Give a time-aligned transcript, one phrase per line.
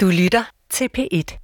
[0.00, 1.38] Du lytter til P1.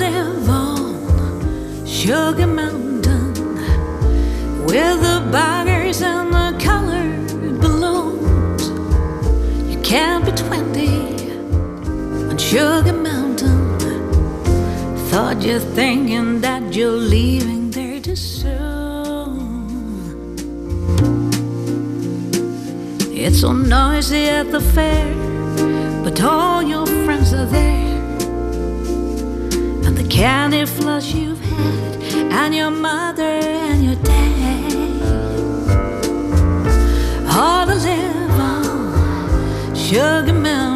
[0.00, 3.34] live on Sugar Mountain
[4.66, 6.31] with the buggers and
[12.52, 13.78] Sugar Mountain.
[15.08, 18.52] Thought you're thinking that you're leaving there too soon.
[23.10, 25.14] It's so noisy at the fair,
[26.04, 27.98] but all your friends are there
[29.86, 34.74] and the candy flush you've had, and your mother and your dad.
[37.34, 40.71] All to live on Sugar Mountain,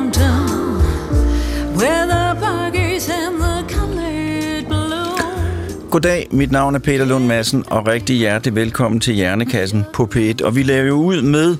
[5.96, 10.44] Goddag, mit navn er Peter Lund Madsen, og rigtig hjertelig velkommen til Hjernekassen på P1.
[10.44, 11.56] Og vi laver jo ud med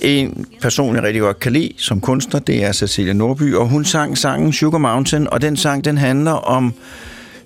[0.00, 3.84] en person, jeg rigtig godt kan lide som kunstner, det er Cecilia Norby, og hun
[3.84, 6.74] sang sangen Sugar Mountain, og den sang, den handler om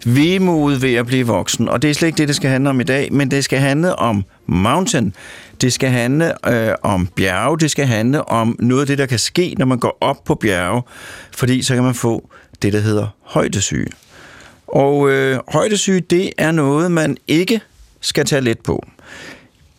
[0.04, 1.68] vemod ved at blive voksen.
[1.68, 3.58] Og det er slet ikke det, det skal handle om i dag, men det skal
[3.58, 5.14] handle om mountain.
[5.60, 7.58] Det skal handle øh, om bjerge.
[7.58, 10.34] Det skal handle om noget af det, der kan ske, når man går op på
[10.34, 10.82] bjerge.
[11.32, 12.30] Fordi så kan man få
[12.62, 13.88] det, der hedder højdesyge.
[14.69, 17.61] Og øh, højdesyge, det er noget, man ikke
[18.00, 18.86] skal tage let på.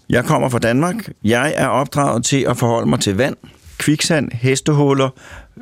[0.10, 0.96] Jeg kommer fra Danmark.
[1.24, 3.36] Jeg er opdraget til at forholde mig til vand,
[3.78, 5.10] kviksand, hestehuller,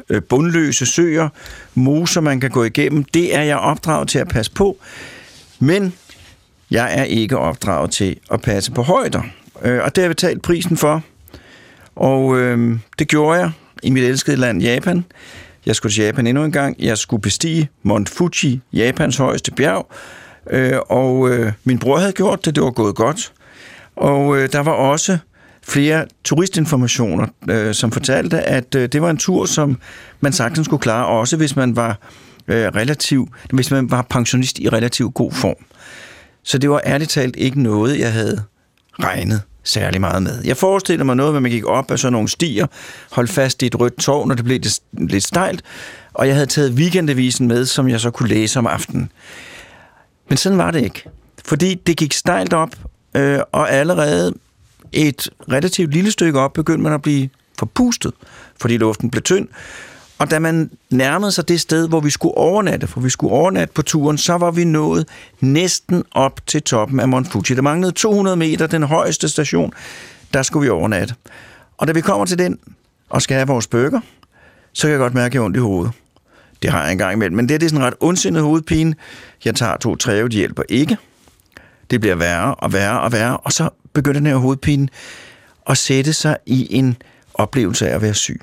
[0.09, 1.29] øh, bundløse søer,
[1.75, 3.03] moser, man kan gå igennem.
[3.03, 4.77] Det er jeg opdraget til at passe på.
[5.59, 5.93] Men
[6.71, 9.21] jeg er ikke opdraget til at passe på højder.
[9.61, 11.01] Øh, Og det har jeg betalt prisen for.
[11.95, 13.51] Og øh, det gjorde jeg
[13.83, 15.05] i mit elskede land Japan.
[15.67, 16.75] Jeg skulle til Japan endnu en gang.
[16.79, 19.91] Jeg skulle bestige Mount Fuji, Japans højeste bjerg.
[20.49, 22.55] Øh, og øh, min bror havde gjort det.
[22.55, 23.33] Det var gået godt.
[23.95, 25.17] Og øh, der var også
[25.63, 29.77] flere turistinformationer, øh, som fortalte, at øh, det var en tur, som
[30.19, 31.99] man sagtens skulle klare, også hvis man var
[32.47, 35.65] øh, relativ, hvis man var pensionist i relativt god form.
[36.43, 38.43] Så det var ærligt talt ikke noget, jeg havde
[38.99, 40.43] regnet særlig meget med.
[40.43, 42.67] Jeg forestiller mig noget, hvor man gik op ad sådan nogle stier,
[43.11, 44.79] holdt fast i et rødt tårn, når det blev lidt,
[45.11, 45.61] lidt stejlt,
[46.13, 49.11] og jeg havde taget weekendavisen med, som jeg så kunne læse om aftenen.
[50.29, 51.03] Men sådan var det ikke.
[51.45, 52.69] Fordi det gik stejlt op,
[53.15, 54.33] øh, og allerede
[54.91, 57.29] et relativt lille stykke op begyndte man at blive
[57.59, 58.13] forpustet,
[58.61, 59.47] fordi luften blev tynd.
[60.19, 63.73] Og da man nærmede sig det sted, hvor vi skulle overnatte, for vi skulle overnatte
[63.73, 65.07] på turen, så var vi nået
[65.39, 67.55] næsten op til toppen af Mount Fuji.
[67.55, 69.73] Der manglede 200 meter, den højeste station,
[70.33, 71.15] der skulle vi overnatte.
[71.77, 72.59] Og da vi kommer til den
[73.09, 73.99] og skal have vores burger,
[74.73, 75.91] så kan jeg godt mærke, at jeg har ondt i hovedet.
[76.61, 77.35] Det har jeg engang imellem.
[77.35, 78.95] Men det, er- det er sådan en ret ondsindet hovedpine.
[79.45, 80.97] Jeg tager to træve, de hjælper ikke.
[81.89, 84.87] Det bliver værre og værre og værre, og så begynder den her hovedpine
[85.69, 86.97] at sætte sig i en
[87.33, 88.41] oplevelse af at være syg.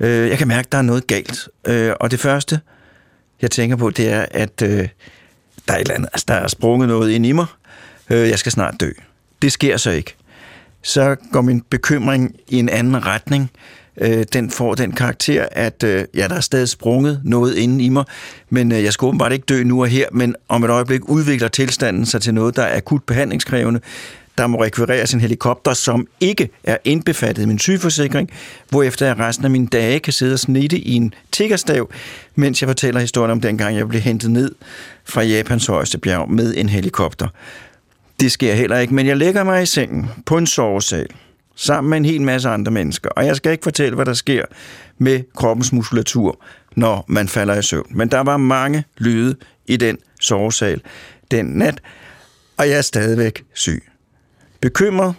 [0.00, 1.48] Øh, Jeg kan mærke, at der er noget galt.
[1.66, 2.60] Øh, Og det første,
[3.42, 4.88] jeg tænker på, det er, at øh,
[5.68, 7.46] der er, et eller andet, altså, der er sprunget noget ind i mig.
[8.10, 8.90] Øh, Jeg skal snart dø.
[9.42, 10.14] Det sker så ikke.
[10.82, 13.50] Så går min bekymring i en anden retning.
[14.00, 17.88] Øh, Den får den karakter, at øh, ja, der er stadig sprunget noget inde i
[17.88, 18.04] mig,
[18.50, 21.48] men øh, jeg skal åbenbart ikke dø nu og her, men om et øjeblik udvikler
[21.48, 23.80] tilstanden sig til noget, der er akut behandlingskrævende.
[24.40, 28.30] Der må rekvirere en helikopter, som ikke er indbefattet i min sygeforsikring,
[28.68, 31.90] hvorefter jeg resten af mine dage kan sidde og snitte i en tiggerstav,
[32.34, 34.54] mens jeg fortæller historien om dengang, jeg blev hentet ned
[35.04, 37.28] fra Japans højeste bjerg med en helikopter.
[38.20, 41.08] Det sker heller ikke, men jeg lægger mig i sengen på en sovesal
[41.56, 44.44] sammen med en hel masse andre mennesker, og jeg skal ikke fortælle, hvad der sker
[44.98, 46.40] med kroppens muskulatur,
[46.76, 47.86] når man falder i søvn.
[47.90, 49.36] Men der var mange lyde
[49.66, 50.80] i den sovesal
[51.30, 51.80] den nat,
[52.56, 53.89] og jeg er stadigvæk syg.
[54.60, 55.14] Bekymret,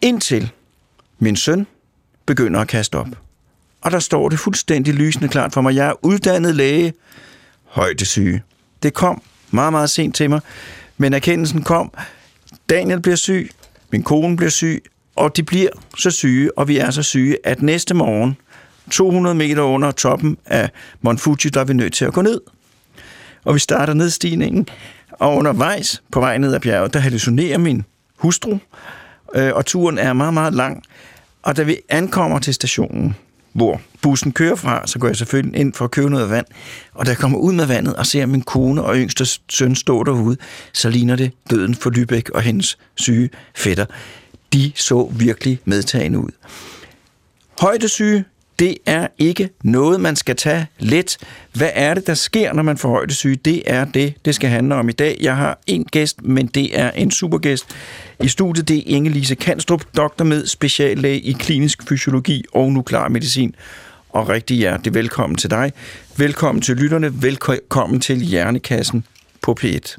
[0.00, 0.50] indtil
[1.18, 1.66] min søn
[2.26, 3.08] begynder at kaste op.
[3.80, 5.74] Og der står det fuldstændig lysende klart for mig.
[5.74, 6.92] Jeg er uddannet læge,
[7.64, 8.42] højdesyge.
[8.82, 10.40] Det kom meget, meget sent til mig,
[10.98, 11.92] men erkendelsen kom.
[12.70, 13.50] Daniel bliver syg,
[13.92, 14.84] min kone bliver syg,
[15.16, 18.36] og de bliver så syge, og vi er så syge, at næste morgen,
[18.90, 20.70] 200 meter under toppen af
[21.02, 22.40] Mount Fuji, der er vi nødt til at gå ned.
[23.44, 24.68] Og vi starter nedstigningen,
[25.10, 27.84] og undervejs på vej ned ad bjerget, der hallucinerer min
[28.18, 28.58] hustru,
[29.34, 30.82] øh, og turen er meget, meget lang.
[31.42, 33.16] Og da vi ankommer til stationen,
[33.52, 36.46] hvor bussen kører fra, så går jeg selvfølgelig ind for at købe noget vand.
[36.94, 40.04] Og da jeg kommer ud med vandet og ser min kone og yngste søn stå
[40.04, 40.36] derude,
[40.72, 43.86] så ligner det døden for Lübeck og hendes syge fætter.
[44.52, 46.30] De så virkelig medtagende ud.
[47.60, 48.24] Højdesyge,
[48.58, 51.18] det er ikke noget, man skal tage let.
[51.52, 53.36] Hvad er det, der sker, når man får højdesyge?
[53.36, 55.18] Det er det, det skal handle om i dag.
[55.20, 57.66] Jeg har en gæst, men det er en supergæst.
[58.24, 63.54] I studiet det er Inge-Lise Kanstrup, doktor med speciallæge i klinisk fysiologi og nuklear medicin.
[64.08, 65.72] Og rigtig hjertelig velkommen til dig.
[66.16, 67.22] Velkommen til lytterne.
[67.22, 69.04] Velkommen til Hjernekassen
[69.42, 69.96] på P1.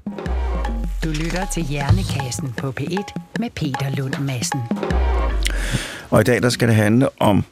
[1.04, 4.60] Du lytter til Hjernekassen på P1 med Peter Lund Madsen.
[6.10, 7.46] Og i dag der skal det handle om,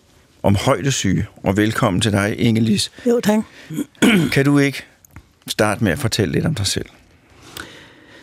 [0.47, 1.27] om højdesyge.
[1.43, 2.91] Og velkommen til dig, Ingelis.
[3.05, 3.39] Jo, tak.
[4.33, 4.83] Kan du ikke
[5.47, 6.85] starte med at fortælle lidt om dig selv?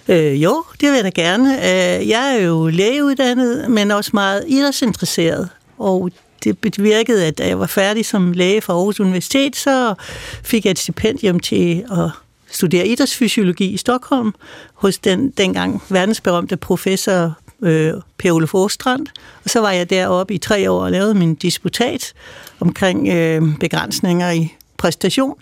[0.08, 1.56] Øh, jo, det vil jeg da gerne.
[1.56, 5.48] Øh, jeg er jo lægeuddannet, men også meget idrætsinteresseret.
[5.78, 6.10] Og
[6.44, 9.94] det bevirkede, at da jeg var færdig som læge fra Aarhus Universitet, så
[10.42, 12.10] fik jeg et stipendium til at
[12.50, 14.34] studere idrætsfysiologi i Stockholm
[14.74, 19.06] hos den dengang verdensberømte professor øh, Per Ole Forstrand.
[19.44, 22.12] Og så var jeg deroppe i tre år og lavede min disputat
[22.60, 25.34] omkring øh, begrænsninger i præstation.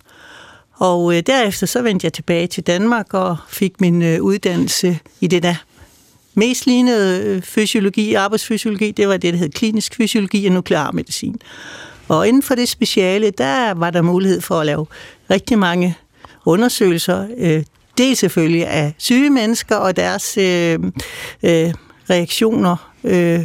[0.75, 5.27] Og øh, derefter så vendte jeg tilbage til Danmark og fik min øh, uddannelse i
[5.27, 5.55] det der
[6.35, 11.41] mest lignede øh, fysiologi, arbejdsfysiologi, det var det, der hed klinisk fysiologi og nuklearmedicin.
[12.09, 14.87] Og inden for det speciale, der var der mulighed for at lave
[15.31, 15.97] rigtig mange
[16.45, 17.27] undersøgelser.
[17.39, 17.63] Øh,
[17.99, 20.79] dels selvfølgelig af syge mennesker og deres øh,
[21.43, 21.75] øh,
[22.11, 23.41] reaktioner, øh,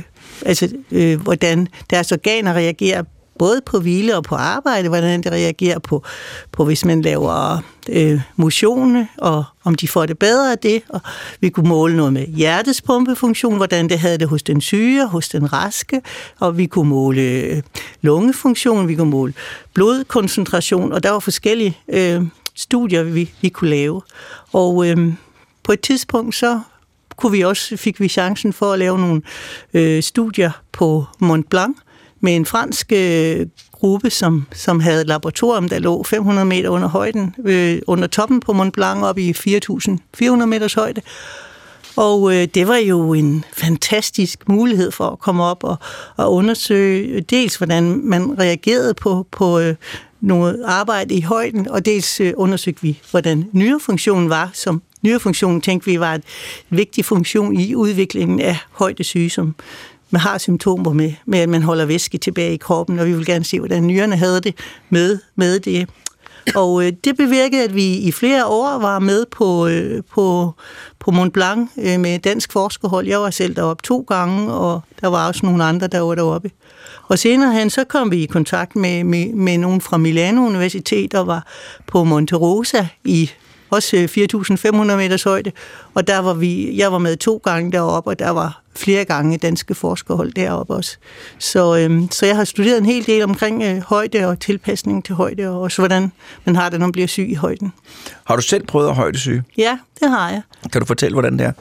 [0.46, 3.04] altså øh, hvordan deres organer reagerer
[3.38, 6.04] både på hvile og på arbejde, hvordan det reagerer på,
[6.52, 10.82] på hvis man laver øh, motion, og om de får det bedre af det.
[10.90, 11.02] Og
[11.40, 15.10] vi kunne måle noget med hjertets pumpefunktion, hvordan det havde det hos den syge og
[15.10, 16.02] hos den raske.
[16.40, 17.62] Og vi kunne måle øh,
[18.02, 19.34] lungefunktion, vi kunne måle
[19.74, 22.22] blodkoncentration, og der var forskellige øh,
[22.56, 24.02] studier, vi, vi kunne lave.
[24.54, 25.14] Og øh,
[25.64, 26.60] på et tidspunkt så
[27.18, 29.22] kunne vi også, fik vi chancen for at lave nogle
[29.74, 31.78] øh, studier på Mont Blanc
[32.22, 36.88] med en fransk øh, gruppe, som, som havde et laboratorium, der lå 500 meter under
[36.88, 41.02] højden, øh, under toppen på Mont Blanc, op i 4.400 meters højde.
[41.98, 45.76] Og øh, det var jo en fantastisk mulighed for at komme op og,
[46.18, 49.76] og undersøge øh, dels, hvordan man reagerede på, på øh,
[50.22, 55.92] noget arbejde i højden, og dels øh, undersøgte vi, hvordan nyrefunktionen var, som nyrefunktionen tænkte
[55.92, 56.24] vi var en
[56.70, 59.56] vigtig funktion i udviklingen af højdesyge, som
[60.10, 63.26] man har symptomer med, med, at man holder væske tilbage i kroppen, og vi vil
[63.26, 64.56] gerne se, hvordan nyrerne havde det
[64.90, 65.90] med, med det.
[66.56, 70.54] Og øh, det bevirkede, at vi i flere år var med på, øh, på,
[71.00, 73.08] på Mont Blanc øh, med dansk forskerhold.
[73.08, 76.52] Jeg var selv deroppe to gange, og der var også nogle andre, der var deroppe.
[77.08, 81.12] Og senere hen, så kom vi i kontakt med, med, med nogen fra Milano Universitet,
[81.12, 81.48] der var
[81.88, 83.32] på Monte Rosa i
[83.70, 85.52] også 4.500 meters højde,
[85.94, 89.38] og der var vi, jeg var med to gange deroppe, og der var flere gange
[89.38, 90.98] danske forskerhold deroppe også.
[91.40, 95.16] Så, øhm, så jeg har studeret en hel del omkring øh, højde og tilpasning til
[95.16, 96.12] højde, og også hvordan
[96.46, 97.74] man har det, når man bliver syg i højden.
[98.24, 99.44] Har du selv prøvet at højdesyge?
[99.58, 100.42] Ja, det har jeg.
[100.72, 101.52] Kan du fortælle, hvordan det er?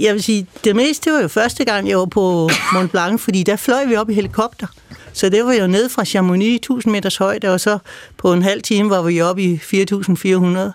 [0.00, 3.42] Jeg vil sige, det meste var jo første gang, jeg var på Mont Blanc, fordi
[3.42, 4.66] der fløj vi op i helikopter.
[5.12, 7.78] Så det var jo ned fra Chamonix, 1000 meters højde, og så
[8.16, 10.72] på en halv time var vi oppe i 4400.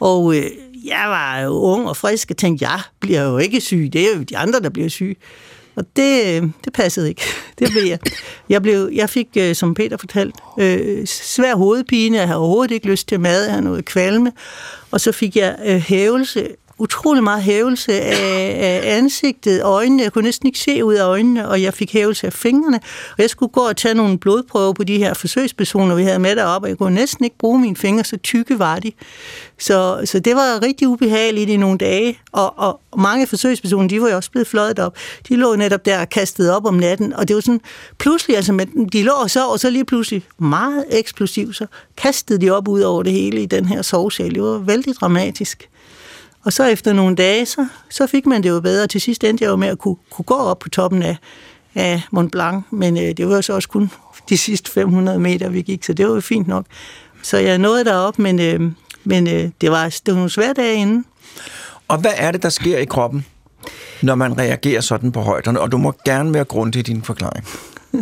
[0.00, 0.44] Og øh,
[0.84, 4.16] jeg var jo ung og frisk og tænkte, jeg bliver jo ikke syg, det er
[4.16, 5.16] jo de andre, der bliver syge.
[5.76, 7.22] Og det, øh, det passede ikke.
[7.58, 7.98] Det blev jeg.
[8.48, 12.16] Jeg, blev, jeg fik, øh, som Peter fortalte, øh, svær hovedpine.
[12.16, 13.42] Jeg havde overhovedet ikke lyst til mad.
[13.42, 14.32] Jeg havde noget kvalme.
[14.90, 18.14] Og så fik jeg øh, hævelse utrolig meget hævelse af,
[18.60, 20.02] af ansigtet, øjnene.
[20.02, 22.80] Jeg kunne næsten ikke se ud af øjnene, og jeg fik hævelse af fingrene.
[23.10, 26.36] Og jeg skulle gå og tage nogle blodprøver på de her forsøgspersoner, vi havde med
[26.36, 28.92] deroppe, og jeg kunne næsten ikke bruge mine fingre, så tykke var de.
[29.58, 34.08] Så, så det var rigtig ubehageligt i nogle dage, og, og mange forsøgspersoner, de var
[34.08, 34.96] jo også blevet fløjet op.
[35.28, 37.60] De lå netop der og kastede op om natten, og det var sådan
[37.98, 42.40] pludselig, altså med, de lå og så, og så lige pludselig meget eksplosivt, så kastede
[42.40, 44.34] de op ud over det hele i den her sovesal.
[44.34, 45.68] Det var vældig dramatisk.
[46.44, 48.86] Og så efter nogle dage, så, så fik man det jo bedre.
[48.86, 51.16] Til sidst endte jeg jo med at kunne, kunne gå op på toppen af,
[51.74, 53.90] af Mont Blanc, men øh, det var så også kun
[54.28, 56.66] de sidste 500 meter, vi gik, så det var jo fint nok.
[57.22, 58.60] Så jeg nåede derop, men, øh,
[59.04, 61.04] men øh, det, var, det var nogle svære dage inden.
[61.88, 63.26] Og hvad er det, der sker i kroppen,
[64.02, 65.60] når man reagerer sådan på højderne?
[65.60, 67.46] Og du må gerne være grundig i din forklaring.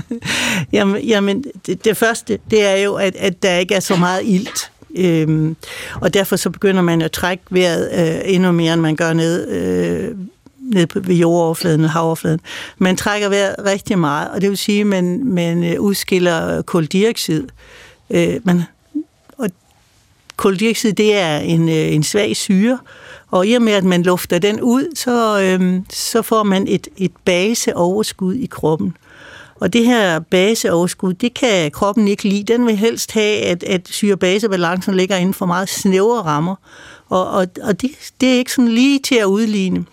[0.73, 4.23] jamen, jamen det, det første, det er jo, at, at der ikke er så meget
[4.25, 4.73] ilt.
[4.97, 5.56] Øhm,
[5.94, 9.49] og derfor så begynder man at trække vejret øh, endnu mere, end man gør ned,
[9.49, 10.16] øh,
[10.61, 12.40] ned på, ved jordoverfladen og havoverfladen.
[12.78, 17.49] Man trækker vejret rigtig meget, og det vil sige, at man, man øh, udskiller koldioxid.
[18.11, 18.62] Øh, man,
[19.38, 19.50] og
[20.37, 22.78] koldioxid, det er en, øh, en svag syre,
[23.30, 26.88] og i og med, at man lufter den ud, så, øh, så får man et,
[26.97, 28.97] et baseoverskud i kroppen.
[29.61, 32.52] Og det her baseoverskud, det kan kroppen ikke lide.
[32.52, 36.55] Den vil helst have, at, at syre-basebalancen ligger inden for meget snævre rammer.
[37.09, 37.90] Og, og, og det,
[38.21, 39.85] det er ikke sådan lige til at udligne.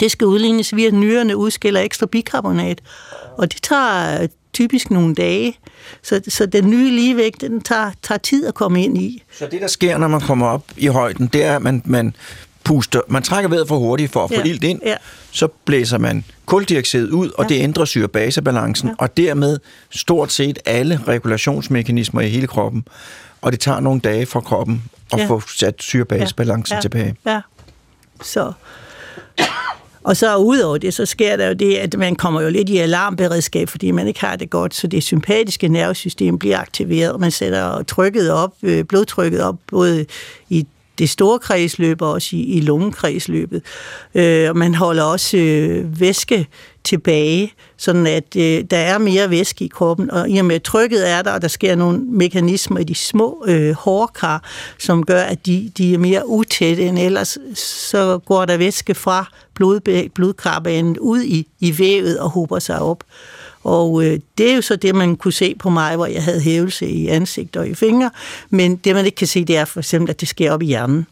[0.00, 2.80] Det skal udlignes via, at nyrerne udskiller ekstra bikarbonat.
[3.36, 5.58] Og det tager typisk nogle dage.
[6.02, 9.22] Så, så den nye ligevægt, den tager, tager tid at komme ind i.
[9.38, 12.14] Så det, der sker, når man kommer op i højden, det er, at man, man
[12.70, 14.94] puster, man trækker vejret for hurtigt for at få Ja, ilt ind, ja.
[15.32, 17.54] så blæser man koldioxid ud, og Ja.
[17.54, 18.94] det ændrer syre-basebalancen, Ja.
[18.98, 19.58] og dermed
[19.90, 22.84] stort set alle regulationsmekanismer i hele kroppen,
[23.42, 25.26] og det tager nogle dage for kroppen at Ja.
[25.26, 27.14] få sat syre-basebalancen ja, tilbage.
[27.26, 27.40] Ja.
[28.22, 28.52] Så.
[30.04, 32.78] Og så udover det, så sker der jo det, at man kommer jo lidt i
[32.78, 37.20] alarmberedskab, fordi man ikke har det godt, så det sympatiske nervesystem bliver aktiveret.
[37.20, 40.06] Man sætter trykket op, øh, blodtrykket op, både
[40.48, 40.66] i
[41.00, 43.62] det store kredsløb og også i, i lungekredsløbet.
[44.14, 46.46] Øh, og man holder også øh, væske
[46.84, 50.62] tilbage, sådan at øh, der er mere væske i kroppen, og i og med at
[50.62, 54.44] trykket er der, og der sker nogle mekanismer i de små øh, hårkar,
[54.78, 59.32] som gør, at de, de er mere utætte end ellers, så går der væske fra
[59.54, 63.04] blod, blodkarbanen ud i, i vævet og hober sig op.
[63.64, 66.40] Og øh, det er jo så det, man kunne se på mig, hvor jeg havde
[66.40, 68.10] hævelse i ansigt og i fingre.
[68.50, 70.66] Men det, man ikke kan se, det er for eksempel, at det sker op i
[70.66, 71.06] hjernen.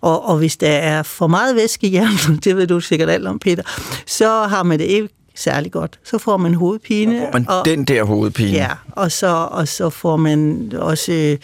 [0.00, 3.26] Og, og hvis der er for meget væske i hjernen, det ved du sikkert alt
[3.26, 3.62] om, Peter,
[4.06, 5.98] så har man det ikke særlig godt.
[6.04, 7.28] Så får man hovedpine.
[7.32, 11.38] Men og, den der hovedpine, Ja, og så, og så får man også øh,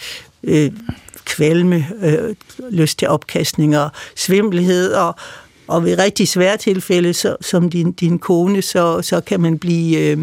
[0.44, 0.72] øh,
[1.24, 2.34] kvalme, øh,
[2.70, 5.14] lyst til opkastning og svimmelhed, og,
[5.68, 9.98] og ved rigtig svære tilfælde, så, som din, din kone, så, så kan man blive...
[9.98, 10.18] Øh,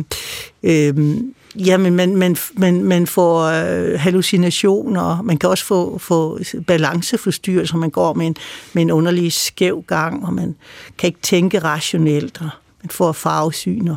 [0.64, 1.18] øh,
[1.56, 7.90] Jamen, man, man, man, man får øh, hallucinationer, man kan også få, få balanceforstyrrelser, man
[7.90, 8.36] går med en,
[8.74, 10.56] med en underlig skæv gang, og man
[10.98, 12.50] kan ikke tænke rationelt, og
[12.84, 13.96] man får farvesyn, og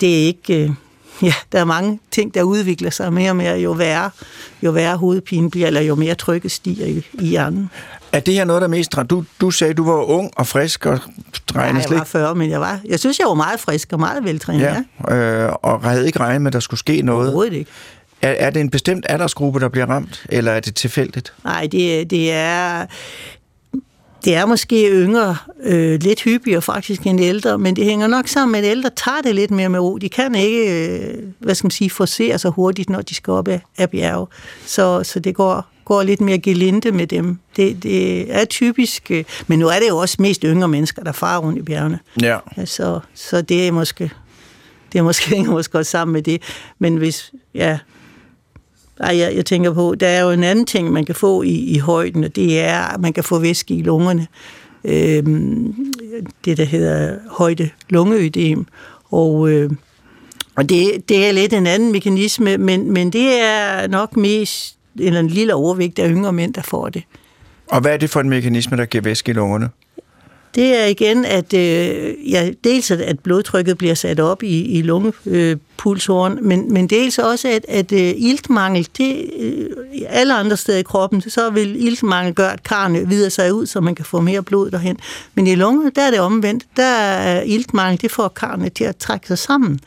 [0.00, 0.64] Det er ikke...
[0.64, 0.70] Øh,
[1.22, 4.10] ja, der er mange ting, der udvikler sig mere og mere, jo værre,
[4.62, 7.70] jo værre hovedpine bliver, eller jo mere trykket stiger i, i hjernen
[8.12, 8.96] er det her noget, der er mest...
[9.10, 10.98] Du, du sagde, du var ung og frisk og
[11.54, 14.00] Nej, regner jeg var 40, men jeg var, jeg synes, jeg var meget frisk og
[14.00, 14.60] meget veltrænet.
[14.60, 14.76] Ja.
[15.08, 17.26] Ja, øh, og havde ikke regnet med, at der skulle ske noget.
[17.26, 17.70] Overhovedet ikke.
[18.22, 21.32] Er, er det en bestemt aldersgruppe, der bliver ramt, eller er det tilfældigt?
[21.44, 22.86] Nej, det, det er...
[24.24, 28.52] Det er måske yngre, øh, lidt hyppigere faktisk end ældre, men det hænger nok sammen
[28.52, 29.98] med, at ældre tager det lidt mere med ro.
[29.98, 33.48] De kan ikke, øh, hvad skal man sige, forsere sig hurtigt, når de skal op
[33.48, 34.26] af, af bjerge.
[34.66, 37.38] Så, så det går, går lidt mere gelinde med dem.
[37.56, 41.12] Det, det er typisk, øh, men nu er det jo også mest yngre mennesker, der
[41.12, 41.98] farer rundt i bjergene.
[42.22, 42.38] Ja.
[42.56, 44.10] Ja, så, så det er måske,
[44.92, 46.42] det er måske, hænger måske også sammen med det.
[46.78, 47.78] Men hvis, ja,
[49.00, 51.54] ej, jeg, jeg tænker på, der er jo en anden ting, man kan få i,
[51.54, 54.26] i højden, og det er, at man kan få væske i lungerne.
[54.84, 55.74] Øhm,
[56.44, 58.66] det, der hedder højde lungeødem.
[59.10, 59.70] Og, øh,
[60.56, 65.20] og det, det er lidt en anden mekanisme, men, men det er nok mest eller
[65.20, 67.02] en lille overvægt af yngre mænd, der får det.
[67.68, 69.68] Og hvad er det for en mekanisme, der giver væske i lungerne?
[70.54, 74.82] Det er igen, at øh, ja, dels at, at blodtrykket bliver sat op i, i
[74.82, 79.70] lungepulsåren, men, men dels også, at, at øh, iltmangel, det, øh,
[80.08, 83.80] alle andre steder i kroppen, så vil iltmangel gøre, at karne vider sig ud, så
[83.80, 84.98] man kan få mere blod derhen.
[85.34, 86.64] Men i lungerne, der er det omvendt.
[86.76, 89.80] Der er iltmangel, det får karne til at trække sig sammen.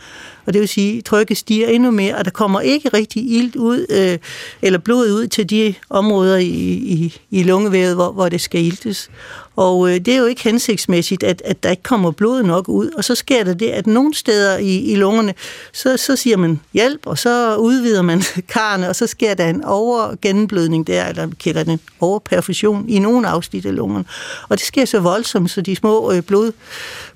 [0.46, 3.56] Og det vil sige, at trykket stiger endnu mere, og der kommer ikke rigtig ilt
[3.56, 4.20] ud, øh,
[4.62, 9.10] eller blod ud til de områder i, i, i lungevævet, hvor, hvor det skal iltes.
[9.56, 12.90] Og øh, det er jo ikke hensigtsmæssigt, at, at der ikke kommer blod nok ud.
[12.90, 15.34] Og så sker der det, at nogle steder i, i lungerne,
[15.74, 18.22] så, så siger man hjælp, og så udvider man
[18.54, 23.28] karne, og så sker der en overgennemblødning der, eller vi kalder den overperfusion i nogle
[23.28, 24.06] afsnit af lungerne.
[24.50, 26.52] Og det sker så voldsomt, så de små øh, blod,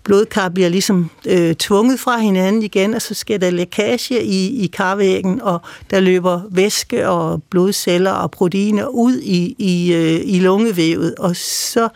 [0.07, 4.67] blodkar bliver ligesom øh, tvunget fra hinanden igen, og så sker der lækage i, i
[4.67, 5.61] karvæggen, og
[5.91, 11.89] der løber væske og blodceller og proteiner ud i, i, øh, i lungevævet, og så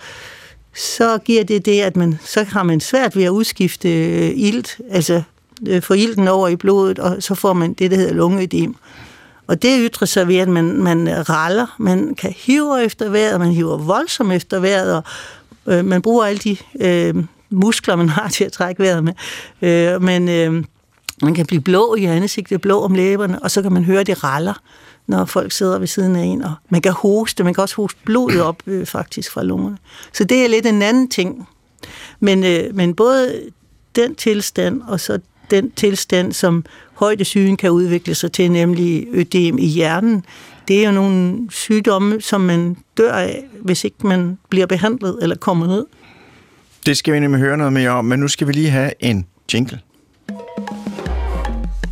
[0.76, 4.78] så giver det det, at man, så har man svært ved at udskifte øh, ilt,
[4.90, 5.22] altså
[5.68, 8.76] øh, få ilten over i blodet, og så får man det, der hedder lungeødem.
[9.48, 13.52] Og det ytrer sig ved, at man, man raller, man kan hive efter vejret, man
[13.52, 15.04] hiver voldsomt efter vejret, og
[15.74, 19.14] øh, man bruger alle de øh, muskler, man har til at trække vejret med.
[19.62, 20.64] Øh, men øh,
[21.22, 24.08] man kan blive blå i ansigtet, blå om læberne, og så kan man høre, at
[24.08, 24.62] det raller,
[25.08, 26.44] når folk sidder ved siden af en.
[26.44, 29.78] Og man kan hoste, man kan også hoste blodet op øh, faktisk fra lungerne.
[30.14, 31.48] Så det er lidt en anden ting.
[32.20, 33.42] Men, øh, men både
[33.96, 35.20] den tilstand og så
[35.52, 40.26] den tilstand, som højdesygen kan udvikle sig til, nemlig ødem i hjernen,
[40.68, 45.36] det er jo nogle sygdomme, som man dør af, hvis ikke man bliver behandlet eller
[45.36, 45.86] kommer ned.
[46.86, 49.26] Det skal vi nemlig høre noget mere om, men nu skal vi lige have en
[49.54, 49.80] jingle.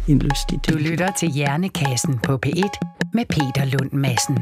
[0.07, 2.69] indløst i Du lytter til Hjernekassen på P1
[3.13, 4.37] med Peter Lund Madsen.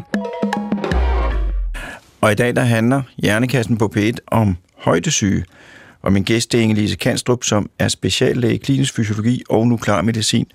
[2.22, 5.46] Og i dag der handler Hjernekassen på P1 om højdesyge.
[6.02, 10.48] Og min gæst er Inge-Lise Kanstrup, som er speciallæge i klinisk fysiologi og nuklear medicin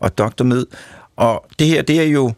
[0.00, 0.66] og doktor med.
[1.16, 2.32] Og det her, det er jo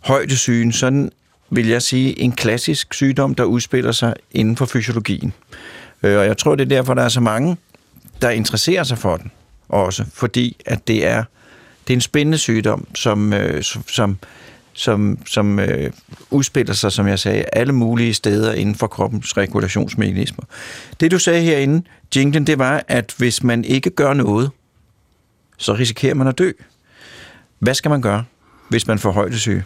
[0.00, 1.10] højdesygen, sådan
[1.50, 5.32] vil jeg sige, en klassisk sygdom, der udspiller sig inden for fysiologien.
[6.02, 7.56] Øh, Og jeg tror, det er derfor, der er så mange,
[8.22, 9.30] der interesserer sig for den
[9.68, 11.24] også, fordi at det er,
[11.86, 14.18] det er en spændende sygdom, som, øh, som,
[14.72, 15.92] som, som øh,
[16.30, 20.44] udspiller sig, som jeg sagde, alle mulige steder inden for kroppens regulationsmekanismer.
[21.00, 21.82] Det du sagde herinde,
[22.16, 24.50] jinglen, det var, at hvis man ikke gør noget,
[25.58, 26.50] så risikerer man at dø.
[27.58, 28.24] Hvad skal man gøre,
[28.68, 29.64] hvis man får højdesyge?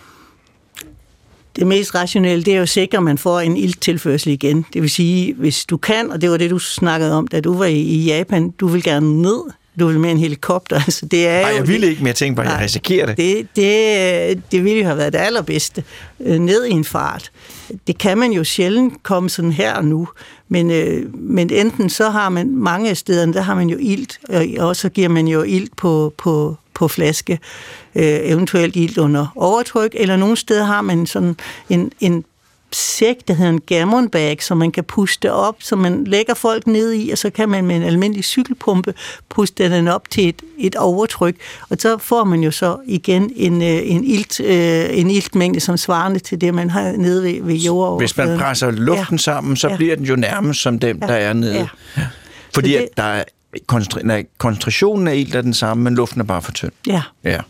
[1.57, 4.67] Det mest rationelle, det er jo at sikre, at man får en ilttilførsel igen.
[4.73, 7.59] Det vil sige, hvis du kan, og det var det, du snakkede om, da du
[7.59, 9.41] var i Japan, du vil gerne ned,
[9.81, 10.81] du vil med en helikopter.
[10.87, 13.17] Altså, det er Nej, jeg ville ikke, men jeg tænkte bare, at jeg risikerer det.
[13.17, 15.85] Det, det, det ville jo have været det allerbedste.
[16.21, 17.31] Øh, Ned i en fart.
[17.87, 20.09] Det kan man jo sjældent komme sådan her og nu.
[20.49, 24.19] Men, øh, men enten så har man mange af stederne, der har man jo ilt,
[24.59, 27.39] og så giver man jo ilt på, på, på flaske,
[27.95, 31.37] øh, eventuelt ilt under overtryk, eller nogle steder har man sådan
[31.69, 32.25] en, en
[32.73, 36.67] sæk, der hedder en gammon bag, som man kan puste op, så man lægger folk
[36.67, 38.95] ned i, og så kan man med en almindelig cykelpumpe
[39.29, 41.37] puste den op til et, et overtryk,
[41.71, 45.77] og så får man jo så igen en, øh, en, ilt, øh, en iltmængde, som
[45.77, 47.99] svarende til det, man har nede ved, ved jordoverfladen.
[48.31, 49.19] Hvis man presser luften Ja.
[49.19, 49.77] sammen, så Ja.
[49.77, 51.55] bliver den jo nærmest som den, der er nede.
[51.97, 52.03] Ja.
[52.55, 53.25] Fordi det- at der er
[53.73, 56.73] koncentra- nej, koncentrationen af ilt er den samme, men luften er bare for tynd.
[56.87, 57.03] Ja.
[57.25, 57.41] Ja.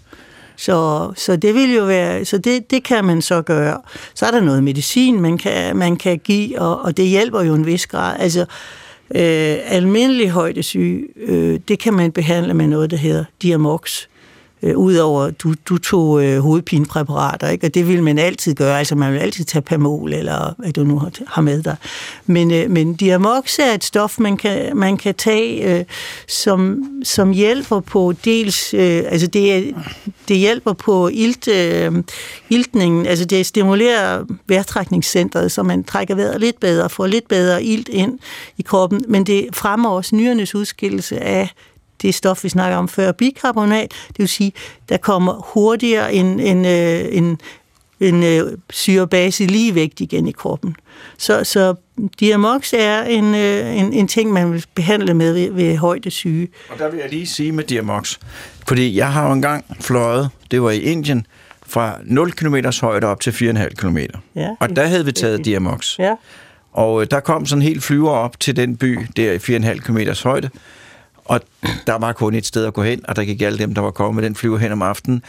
[0.56, 3.80] Så, så det vil jo være, så det, det kan man så gøre.
[4.14, 7.54] Så er der noget medicin, man kan, man kan give, og, og det hjælper jo
[7.54, 8.16] en vis grad.
[8.18, 8.40] Altså,
[9.14, 14.06] øh, almindelig højdesyge, øh, det kan man behandle med noget, der hedder Diamox.
[14.62, 17.66] Øh, Udover, du, du tog øh, hovedpinepræparater, ikke?
[17.66, 18.78] og det vil man altid gøre.
[18.78, 21.76] Altså, man vil altid tage Pamol, eller hvad du nu har, har med dig.
[22.26, 25.84] Men, øh, men Diamox er et stof, man kan, man kan tage, øh,
[26.28, 29.74] som, som hjælper på dels, øh, altså det,
[30.28, 31.92] det hjælper på ilt, øh,
[32.50, 37.88] iltningen, altså det stimulerer vejrtrækningscentret, så man trækker vejret lidt bedre, får lidt bedre ilt
[37.88, 38.18] ind
[38.58, 41.50] i kroppen, men det fremmer også nyernes udskillelse af
[42.02, 44.52] det stof, vi snakker om før, bikarbonat, det vil sige,
[44.88, 47.40] der kommer hurtigere en, en, øh, en,
[48.00, 50.76] en øh, syrebase ligevægt igen i kroppen.
[51.18, 51.74] Så, så
[52.20, 56.48] Diamox er en, øh, en, en ting, man vil behandle med ved, ved højdesyge.
[56.70, 58.18] Og der vil jeg lige sige med Diamox,
[58.68, 61.26] fordi jeg har jo engang fløjet, det var i Indien,
[61.66, 63.98] fra 0 km højde op til 4,5 km.
[64.34, 65.98] Ja, og der havde vi taget Diamox.
[65.98, 66.14] Ja.
[66.72, 69.98] Og der kom sådan en helt flyver op til den by, der i 4,5 km
[70.24, 70.50] højde,
[71.28, 71.40] og
[71.86, 73.90] der var kun et sted at gå hen, og der gik alle dem, der var
[73.90, 75.22] kommet med den flyver hen om aftenen.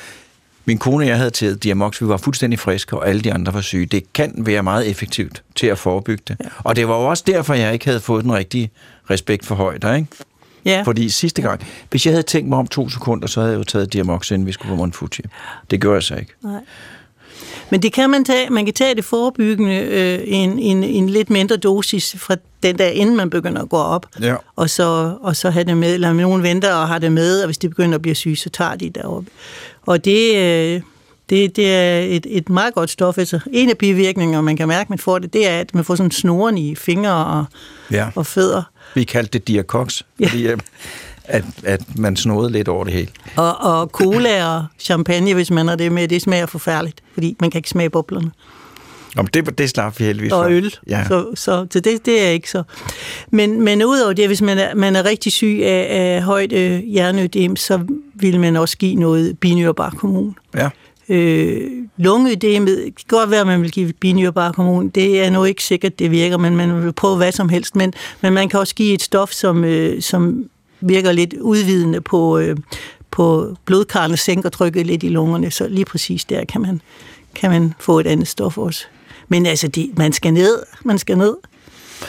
[0.66, 3.54] Min kone og jeg havde taget Diamox, vi var fuldstændig friske, og alle de andre
[3.54, 3.86] var syge.
[3.86, 6.38] Det kan være meget effektivt til at forebygge det.
[6.44, 6.50] Ja.
[6.64, 8.72] Og det var jo også derfor, jeg ikke havde fået den rigtige
[9.10, 10.08] respekt for højder, ikke?
[10.66, 10.84] Ja.
[10.86, 13.64] Fordi sidste gang, hvis jeg havde tænkt mig om to sekunder, så havde jeg jo
[13.64, 15.24] taget Diamox, inden vi skulle på Mount Fuji.
[15.72, 16.34] Det gjorde jeg så ikke.
[16.44, 16.62] Nej.
[17.70, 21.30] Men det kan man tage, man kan tage det forebyggende øh, en, en, en lidt
[21.30, 24.06] mindre dosis fra den der, inden man begynder at gå op.
[24.22, 24.36] Ja.
[24.56, 27.46] Og så, og så have det med, eller nogen venter og har det med, og
[27.46, 29.30] hvis de begynder at blive syge, så tager de deroppe.
[29.86, 30.82] Og det, øh,
[31.30, 33.18] det, det er et, et meget godt stof.
[33.18, 35.96] Altså, en af bivirkningerne, man kan mærke, man får det, det er, at man får
[35.96, 37.46] sådan snoren i fingre og,
[37.92, 38.08] Ja.
[38.16, 38.64] og fødder.
[38.96, 40.28] Vi kaldte det Diacox, Ja.
[40.28, 40.58] fordi øh,
[41.28, 43.08] at, at man snodede lidt over det hele.
[43.36, 47.52] Og, og cola og champagne, hvis man har det med, det smager forfærdeligt, fordi man
[47.52, 48.32] kan ikke smage boblerne.
[49.18, 50.76] Om det, det slap vi heldigvis og øl.
[50.90, 51.06] Ja.
[51.08, 52.64] Så, så, så det, det er ikke så.
[53.32, 56.80] Men, men udover det, hvis man er, man er rigtig syg af, af højt øh,
[56.80, 57.80] hjerneødem, så
[58.14, 60.36] vil man også give noget binyrbarkhormon.
[60.56, 60.70] ja.
[61.10, 64.90] Øh, lungeødemet, det kan godt være, at man vil give binyrbarkhormon.
[64.90, 67.76] Det er nu ikke sikkert, det virker, men man vil prøve hvad som helst.
[67.76, 70.50] Men, men man kan også give et stof, som, øh, som
[70.82, 72.58] virker lidt udvidende på, øh,
[73.12, 75.52] på blodkarrene, sænker trykket lidt i lungerne.
[75.52, 76.82] Så lige præcis der kan man,
[77.36, 78.86] kan man få et andet stof også.
[79.28, 81.36] Men altså, de, man skal ned, man skal ned,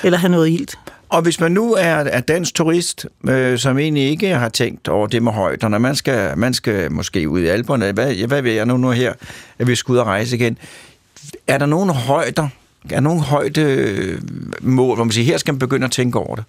[0.05, 0.79] eller have noget ilt.
[1.09, 5.07] Og hvis man nu er, er dansk turist, øh, som egentlig ikke har tænkt over
[5.07, 8.67] det med højderne, man skal, man skal måske ud i alberne, hvad, hvad vil jeg
[8.67, 9.13] nu, nu her,
[9.59, 10.59] at vi skal ud og rejse igen.
[11.47, 12.49] Er der nogle højder,
[12.85, 14.19] er der nogle højde
[14.61, 16.45] mål, hvor man siger, her skal man begynde at tænke over det?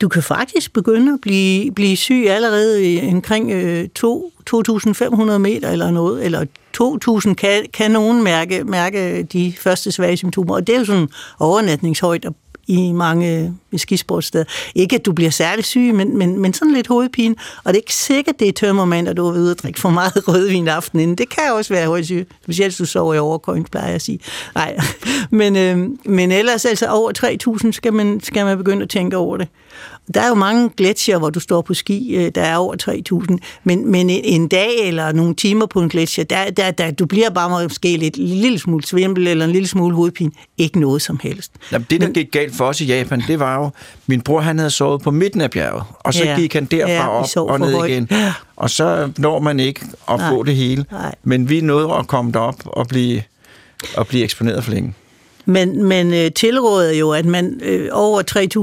[0.00, 5.70] Du kan faktisk begynde at blive, blive syg allerede i omkring øh, to- 2.500 meter
[5.70, 6.44] eller noget, eller
[7.28, 11.08] 2.000 kan, kan nogen mærke, mærke de første svage symptomer, og det er jo sådan
[11.40, 12.34] overnatningshøjde
[12.66, 14.44] i mange skisportsteder.
[14.74, 17.34] Ikke, at du bliver særlig syg, men, men, men sådan lidt hovedpine.
[17.64, 19.90] Og det er ikke sikkert, det er tømmermand, at du er ude og drikke for
[19.90, 21.18] meget rødvin aften inden.
[21.18, 24.18] Det kan også være højsyge, specielt hvis du sover i overkøjning, plejer jeg at sige.
[24.54, 24.78] Nej,
[25.30, 27.12] men, øh, men ellers altså over
[27.64, 29.48] 3.000 skal man, skal man begynde at tænke over det.
[30.14, 32.74] Der er jo mange gletsjer, hvor du står på ski, øh, der er over
[33.30, 37.06] 3.000, men, men en dag eller nogle timer på en gletsjer, der, der, der, du
[37.06, 40.30] bliver bare måske lidt en lille smule svimmel eller en lille smule hovedpine.
[40.58, 41.52] Ikke noget som helst.
[41.72, 43.70] Jamen, det, der men, gik galt for os i Japan, det var jo,
[44.06, 46.92] min bror han havde sovet på midten af bjerget, og så ja, gik han derfra
[46.92, 47.90] ja, op og ned højt.
[47.90, 48.10] igen.
[48.56, 50.84] Og så når man ikke at få det hele.
[50.90, 51.14] Nej.
[51.24, 53.22] Men vi nåede at komme derop og blive,
[53.96, 54.94] og blive eksponeret for længe.
[55.46, 58.22] Men, men øh, tilråder jo, at man øh, over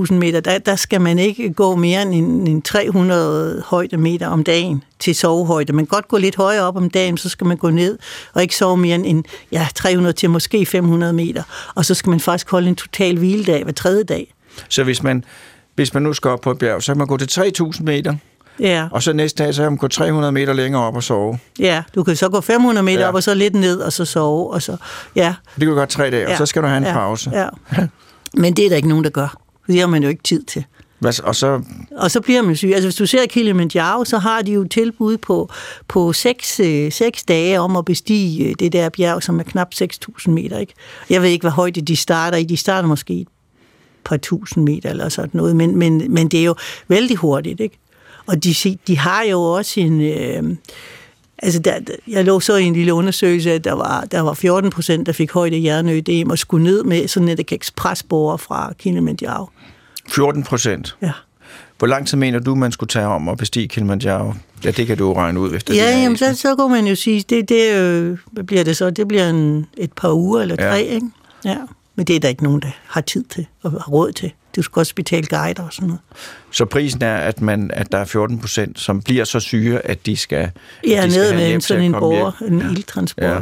[0.09, 4.43] 3.000 meter, der, der skal man ikke gå mere end, en 300 højde meter om
[4.43, 5.73] dagen til sovehøjde.
[5.73, 7.97] Man kan godt gå lidt højere op om dagen, så skal man gå ned
[8.33, 11.43] og ikke sove mere end ja, 300 til måske 500 meter.
[11.75, 14.33] Og så skal man faktisk holde en total hviledag hver tredje dag.
[14.69, 15.23] Så hvis man,
[15.75, 18.15] hvis man nu skal op på et bjerg, så kan man gå til 3.000 meter?
[18.59, 18.87] Ja.
[18.91, 21.39] Og så næste dag, så kan man gå 300 meter længere op og sove.
[21.59, 23.07] Ja, du kan så gå 500 meter ja.
[23.07, 24.53] op og så lidt ned og så sove.
[24.53, 24.77] Og så,
[25.15, 25.35] ja.
[25.55, 26.31] Det kan du godt tre dage, ja.
[26.31, 26.93] og så skal du have en ja.
[26.93, 27.31] pause.
[27.33, 27.47] Ja.
[28.41, 29.37] Men det er der ikke nogen, der gør.
[29.67, 30.65] Det har man jo ikke tid til.
[30.99, 31.61] Hvad, og, så...
[31.97, 32.71] og så bliver man syg.
[32.73, 35.49] Altså hvis du ser Kilimanjaro, så har de jo tilbud på,
[35.87, 39.67] på seks, øh, seks dage om at bestige øh, det der bjerg, som er knap
[39.75, 40.57] 6.000 meter.
[40.57, 40.73] Ikke?
[41.09, 42.43] Jeg ved ikke, hvad højde de starter i.
[42.43, 43.27] De starter måske et
[44.03, 46.55] par tusind meter eller sådan noget, men, men, men det er jo
[46.87, 47.59] vældig hurtigt.
[47.59, 47.79] Ikke?
[48.27, 50.01] Og de, de har jo også en...
[50.01, 50.55] Øh,
[51.37, 51.73] altså, der,
[52.07, 55.13] jeg lå så i en lille undersøgelse, at der var, der var 14 procent, der
[55.13, 59.49] fik højde hjerneødem og skulle ned med sådan et ekspresbord fra Kilimanjaro.
[60.09, 60.97] 14 procent?
[61.01, 61.11] Ja.
[61.77, 64.33] Hvor lang tid mener du, man skulle tage om at bestige Kilimanjaro?
[64.65, 67.25] Ja, det kan du regne ud efter Ja, jamen, så, så kunne man jo sige,
[67.29, 68.89] det, det, øh, hvad bliver det så?
[68.89, 70.75] Det bliver en, et par uger eller tre, ja.
[70.75, 71.07] ikke?
[71.45, 71.57] Ja.
[71.95, 74.31] Men det er der ikke nogen, der har tid til og har råd til.
[74.55, 76.01] Du skal også betale guider og sådan noget.
[76.51, 80.05] Så prisen er, at, man, at der er 14 procent, som bliver så syge, at
[80.05, 80.51] de skal
[80.87, 82.53] Ja, de ned med en, sådan en borger, hjem.
[82.53, 82.69] en ja.
[82.71, 83.25] ildtransport.
[83.25, 83.39] Ja.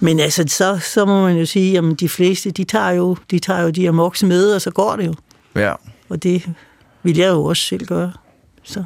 [0.00, 3.38] Men altså, så, så må man jo sige, at de fleste, de tager jo de,
[3.38, 5.14] tager jo de her moks med, og så går det jo.
[5.56, 5.72] Ja.
[6.08, 6.42] Og det
[7.02, 8.12] vil jeg jo også selv gøre.
[8.62, 8.84] Så.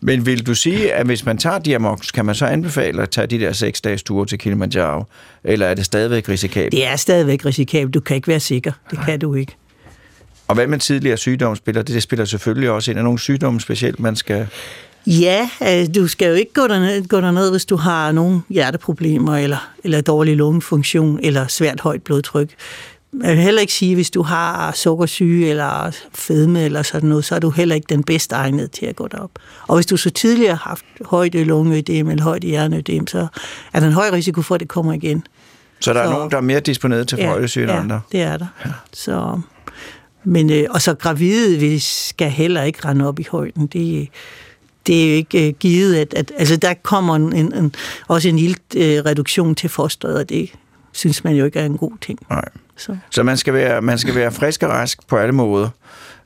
[0.00, 3.26] Men vil du sige, at hvis man tager Diamox, kan man så anbefale at tage
[3.26, 5.04] de der seks dages ture til Kilimanjaro?
[5.44, 6.72] Eller er det stadigvæk risikabelt?
[6.72, 7.94] Det er stadigvæk risikabelt.
[7.94, 8.72] Du kan ikke være sikker.
[8.90, 9.56] Det kan du ikke.
[10.48, 11.82] Og hvad med tidligere sygdomme spiller?
[11.82, 12.98] Det, spiller selvfølgelig også ind.
[12.98, 14.46] Er nogle sygdomme specielt, man skal...
[15.06, 19.36] Ja, øh, du skal jo ikke gå derned, gå derned hvis du har nogle hjerteproblemer,
[19.36, 22.50] eller, eller dårlig lungefunktion, eller svært højt blodtryk.
[23.22, 27.34] Jeg vil heller ikke sige, hvis du har sukkersyge eller fedme eller sådan noget, så
[27.34, 29.30] er du heller ikke den bedste egnet til at gå derop.
[29.66, 33.26] Og hvis du så tidligere har haft højt lungeødem eller højt hjerneødem, så
[33.72, 35.26] er der en høj risiko for, at det kommer igen.
[35.80, 38.00] Så der så, er nogen, der er mere disponeret til ja, syge end ja, andre?
[38.12, 38.46] det er der.
[38.64, 38.70] Ja.
[38.92, 39.40] Så,
[40.26, 43.66] men, øh, og så gravide vi skal heller ikke rende op i højden.
[43.66, 44.08] Det,
[44.86, 47.74] det er jo ikke øh, givet, at, at altså der kommer en, en,
[48.08, 50.52] også en lille øh, reduktion til fosteret, og det
[50.92, 52.18] synes man jo ikke er en god ting.
[52.30, 52.44] Nej.
[52.76, 55.68] Så, så man, skal være, man skal være frisk og rask på alle måder,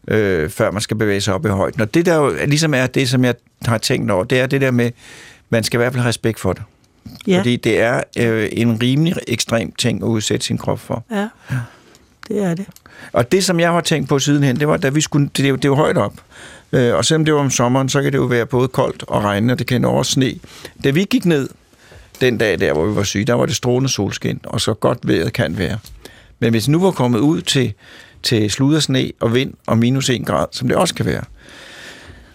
[0.09, 1.81] øh, før man skal bevæge sig op i højden.
[1.81, 4.61] Og det der jo ligesom er det, som jeg har tænkt over, det er det
[4.61, 4.91] der med,
[5.51, 6.63] man skal i hvert fald have respekt for det.
[7.27, 7.39] Ja.
[7.39, 11.05] Fordi det er øh, en rimelig ekstrem ting at udsætte sin krop for.
[11.11, 11.29] Ja.
[12.29, 12.67] det er det.
[13.13, 15.71] Og det, som jeg har tænkt på sidenhen, det var, da vi skulle, det, det,
[15.71, 16.15] var højt op.
[16.73, 19.25] Øh, og selvom det var om sommeren, så kan det jo være både koldt og
[19.25, 20.35] regnende, og det kan også sne.
[20.85, 21.49] Da vi gik ned
[22.21, 24.99] den dag der, hvor vi var syge, der var det strålende solskin, og så godt
[25.03, 25.79] vejret kan være.
[26.39, 27.73] Men hvis nu var kommet ud til,
[28.23, 31.25] til sludersne og vind og minus 1 grad, som det også kan være,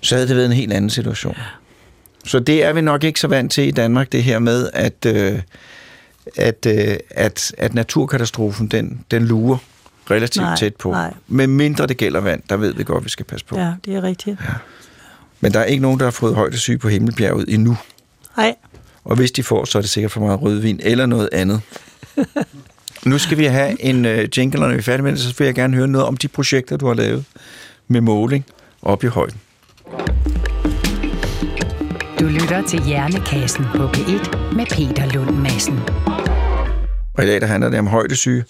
[0.01, 1.37] så havde det været en helt anden situation.
[2.25, 5.05] Så det er vi nok ikke så vant til i Danmark, det her med, at,
[5.07, 5.39] øh,
[6.35, 9.57] at, øh, at, at naturkatastrofen, den, den lurer
[10.11, 10.91] relativt nej, tæt på.
[10.91, 11.13] Nej.
[11.27, 13.59] Men mindre det gælder vand, der ved vi godt, vi skal passe på.
[13.59, 14.39] Ja, det er rigtigt.
[14.41, 14.53] Ja.
[15.39, 17.77] Men der er ikke nogen, der har fået højdesyge på Himmelbjerget endnu.
[18.37, 18.55] Nej.
[19.03, 21.61] Og hvis de får, så er det sikkert for meget rødvin eller noget andet.
[23.05, 25.33] nu skal vi have en uh, jingle, og når vi er færdige med det, så
[25.37, 27.25] vil jeg gerne høre noget om de projekter, du har lavet
[27.87, 28.45] med måling
[28.81, 29.39] op i højden.
[32.19, 35.79] Du lytter til Hjernekassen på P1 med Peter Lund Madsen.
[37.13, 38.43] Og i dag der handler det om højdesyge,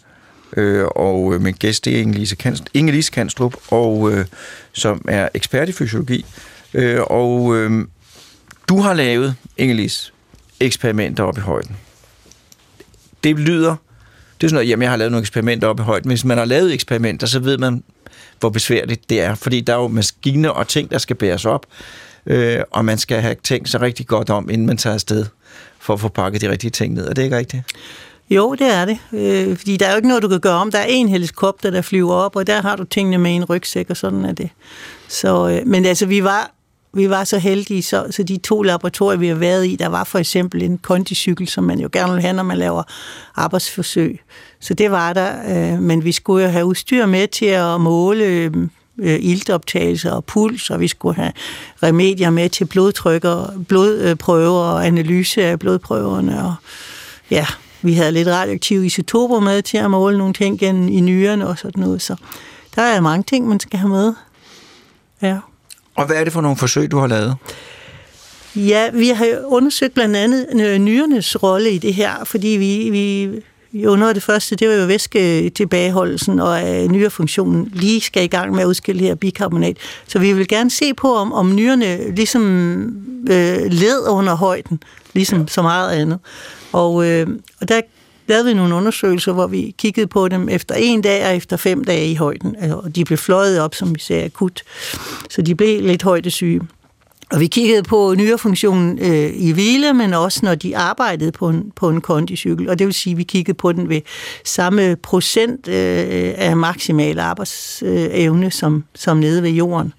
[0.58, 4.26] øh, og øh, min gæst det er Inge-Lise, Kanstrup, Inge-Lise Kanstrup, og, øh,
[4.74, 6.26] som er ekspert i fysiologi.
[6.74, 7.88] Øh, og øh,
[8.70, 10.12] du har lavet, Inge-Lise,
[10.60, 11.76] eksperimenter op i højden.
[13.24, 13.76] Det lyder,
[14.42, 16.10] det er sådan noget, jamen jeg har lavet nogle eksperimenter op i højden.
[16.10, 17.84] Hvis man har lavet eksperimenter, så ved man,
[18.40, 19.36] hvor besværligt det er.
[19.36, 21.66] Fordi der er jo maskiner og ting, der skal bæres op,
[22.26, 25.26] øh, og man skal have tænkt sig rigtig godt om, inden man tager afsted,
[25.80, 27.08] for at få pakket de rigtige ting ned.
[27.08, 27.64] Er det ikke rigtigt?
[28.30, 28.98] Jo, det er det.
[29.14, 30.72] Øh, fordi der er jo ikke noget, du kan gøre om.
[30.72, 33.90] Der er en helikopter, der flyver op, og der har du tingene med en rygsæk,
[33.90, 34.50] og sådan er det.
[35.08, 36.52] Så, øh, men altså, vi var,
[36.94, 40.04] vi var så heldige, så, så de to laboratorier, vi har været i, der var
[40.04, 42.84] for eksempel en kondicykel, som man jo gerne vil have, når man laver
[43.36, 44.20] arbejdsforsøg.
[44.60, 45.32] Så det var der,
[45.74, 48.26] øh, men vi skulle jo have udstyr med til at måle
[48.98, 51.32] øh, iltoptagelser og puls, og vi skulle have
[51.84, 56.46] remedier med til blodtrykker, og blodprøver og analyse af blodprøverne.
[56.46, 56.56] Og
[57.32, 57.46] ja,
[57.86, 61.58] vi havde lidt radioaktive isotoper med til at måle nogle ting gennem i nyrerne og
[61.58, 62.02] sådan noget.
[62.02, 62.16] Så
[62.76, 64.14] der er mange ting, man skal have med.
[65.22, 65.38] Ja.
[65.96, 67.36] Og hvad er det for nogle forsøg, du har lavet?
[68.56, 73.30] Ja, vi har undersøgt blandt andet nyrenes rolle i det her, fordi vi, vi
[73.74, 78.28] jo, noget af det første, det var jo væsketilbageholdelsen og øh, nyrefunktionen lige skal i
[78.28, 79.78] gang med at udskille her bikarbonat.
[80.08, 82.42] Så vi vil gerne se på, om, om nyrerne ligesom
[83.30, 85.48] øh, led under højden, ligesom ja.
[85.48, 86.20] så meget andet.
[86.76, 87.28] Og, øh,
[87.62, 87.82] og der
[88.28, 91.84] lavede vi nogle undersøgelser, hvor vi kiggede på dem efter en dag og efter fem
[91.84, 92.56] dage i højden.
[92.60, 94.64] Altså, og de blev fløjet op, som vi sagde, akut.
[95.30, 96.62] Så de blev lidt højdesyge.
[97.32, 101.72] Og vi kiggede på nyrefunktionen øh, i hvile, men også når de arbejdede på en,
[101.76, 102.70] på en kondicykel.
[102.70, 104.02] Og det vil sige, at vi kiggede på den ved
[104.46, 109.94] samme procent øh, af maksimal arbejdsevne øh, som, som nede ved jorden.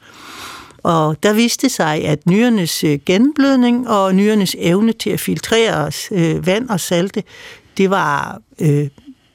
[0.87, 6.46] Og der viste sig, at nyrenes øh, genblødning og nyrenes evne til at filtrere øh,
[6.46, 7.22] vand og salte,
[7.77, 8.88] det var øh,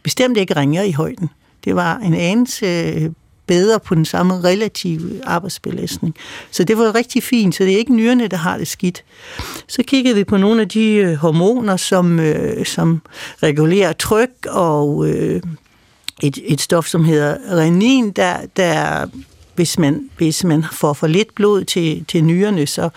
[0.03, 1.29] bestemt ikke ringere i højden.
[1.65, 3.09] Det var en anelse øh,
[3.47, 6.15] bedre på den samme relative arbejdsbelastning.
[6.51, 9.03] Så det var rigtig fint, så det er ikke nyrene, der har det skidt.
[9.67, 13.01] Så kiggede vi på nogle af de øh, hormoner, som, øh, som
[13.43, 15.41] regulerer tryk og øh,
[16.23, 19.05] et, et stof, som hedder renin, der, der
[19.55, 22.89] hvis man, hvis man får for lidt blod til, til nyrerne, så,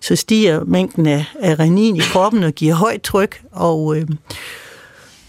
[0.00, 4.06] så stiger mængden af, af renin i kroppen og giver højt tryk, og, øh,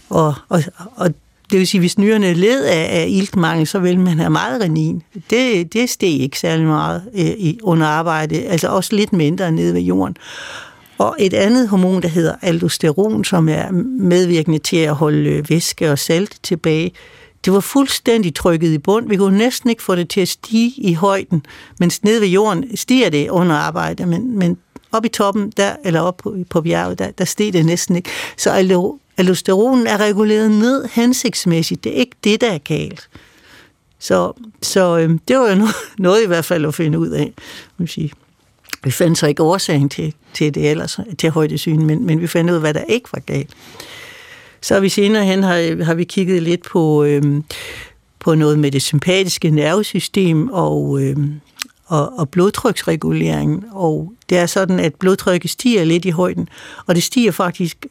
[0.08, 0.62] og, og,
[0.96, 1.14] og
[1.50, 5.02] det vil sige, hvis nyrerne led af, af iltmangel, så vil man have meget renin.
[5.30, 9.74] Det, det steg ikke særlig meget øh, i, under arbejde, altså også lidt mindre nede
[9.74, 10.16] ved jorden.
[10.98, 15.98] Og et andet hormon, der hedder aldosteron, som er medvirkende til at holde væske og
[15.98, 16.92] salt tilbage,
[17.44, 19.08] det var fuldstændig trykket i bund.
[19.08, 21.46] Vi kunne næsten ikke få det til at stige i højden,
[21.80, 24.58] mens nede ved jorden stiger det under arbejde, men, men
[24.92, 28.10] op i toppen, der, eller op på, på bjerget, der, der steg det næsten ikke.
[28.36, 28.50] Så
[29.16, 31.84] aldosteronen er reguleret ned hensigtsmæssigt.
[31.84, 33.08] Det er ikke det, der er galt.
[33.98, 37.32] Så, så øh, det var jo noget, noget i hvert fald at finde ud af.
[37.78, 38.12] Vil sige.
[38.84, 42.50] Vi fandt så ikke årsagen til, til det ellers, til højdesyn, men, men vi fandt
[42.50, 43.50] ud af, hvad der ikke var galt.
[44.60, 47.22] Så har vi senere hen har, har vi kigget lidt på, øh,
[48.18, 51.16] på noget med det sympatiske nervesystem og, øh,
[51.86, 53.64] og, og blodtryksregulering.
[53.72, 56.48] Og det er sådan, at blodtrykket stiger lidt i højden,
[56.86, 57.86] og det stiger faktisk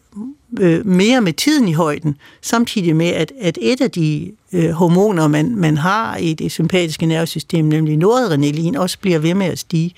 [0.60, 5.28] øh, mere med tiden i højden, samtidig med, at, at et af de øh, hormoner,
[5.28, 9.94] man, man har i det sympatiske nervesystem, nemlig noradrenalin, også bliver ved med at stige,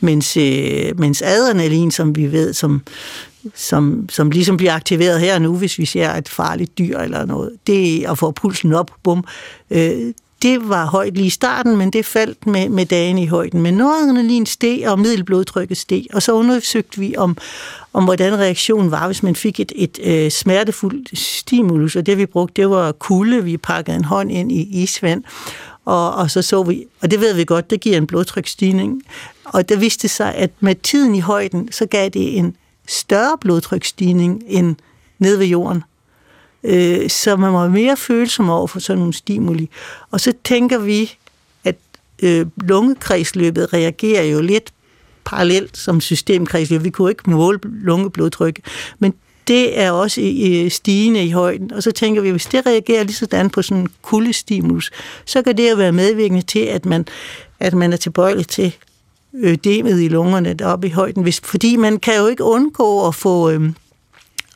[0.00, 2.82] mens, øh, mens adrenalin, som vi ved, som,
[3.54, 7.52] som, som ligesom bliver aktiveret her nu, hvis vi ser et farligt dyr eller noget,
[7.66, 9.24] det er at få pulsen op, bum,
[9.70, 13.62] øh, det var højt lige i starten, men det faldt med, med dagen i højden.
[13.62, 16.06] Men noradrenalin steg, og middelblodtrykket steg.
[16.12, 17.36] Og så undersøgte vi, om,
[17.92, 21.96] om hvordan reaktionen var, hvis man fik et, et, et øh, smertefuldt stimulus.
[21.96, 23.44] Og det vi brugte, det var kulde.
[23.44, 25.24] Vi pakkede en hånd ind i isvand.
[25.84, 29.02] Og, og så så vi, og det ved vi godt, det giver en blodtryksstigning.
[29.44, 32.56] Og der viste sig, at med tiden i højden, så gav det en
[32.88, 34.76] større blodtryksstigning end
[35.18, 35.82] nede ved jorden.
[36.64, 39.70] Øh, så man var mere følsom over for sådan nogle stimuli.
[40.10, 41.16] Og så tænker vi,
[41.64, 41.76] at
[42.22, 44.72] øh, lungekredsløbet reagerer jo lidt
[45.24, 46.84] parallelt som systemkredsløb.
[46.84, 48.60] Vi kunne ikke måle lungeblodtryk,
[48.98, 49.14] men
[49.48, 51.72] det er også øh, stigende i højden.
[51.72, 54.90] Og så tænker vi, hvis det reagerer lige sådan på sådan en kuldestimulus,
[55.24, 57.06] så kan det jo være medvirkende til, at man,
[57.60, 58.76] at man er tilbøjelig til
[59.34, 61.22] ødemet i lungerne deroppe i højden.
[61.22, 63.50] Hvis, fordi man kan jo ikke undgå at få...
[63.50, 63.70] Øh,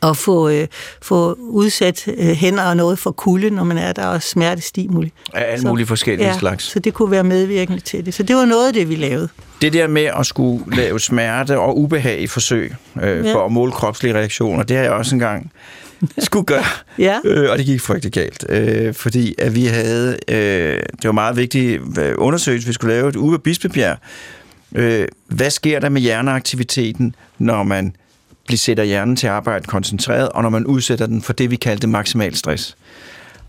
[0.03, 0.67] at få, øh,
[1.03, 5.13] få udsat øh, hænder og noget for kulde, når man er der, og smertestimuli.
[5.35, 6.65] Af alle mulige forskellige ja, slags.
[6.65, 8.15] så det kunne være medvirkende til det.
[8.15, 9.29] Så det var noget af det, vi lavede.
[9.63, 13.35] Det der med at skulle lave smerte og ubehag i forsøg øh, ja.
[13.35, 15.53] for at måle kropslige reaktioner, det har jeg også engang
[16.19, 16.65] skulle gøre.
[16.99, 17.19] ja.
[17.25, 18.47] øh, og det gik frygtelig galt.
[18.49, 21.83] Øh, fordi at vi havde, øh, det var meget vigtigt
[22.19, 23.99] undersøgelse, vi skulle lave et uge af Bispebjerg.
[24.75, 27.97] Øh, hvad sker der med hjerneaktiviteten, når man
[28.47, 31.57] blive sætter hjernen til at arbejde koncentreret, og når man udsætter den for det, vi
[31.57, 32.77] kaldte maksimal stress.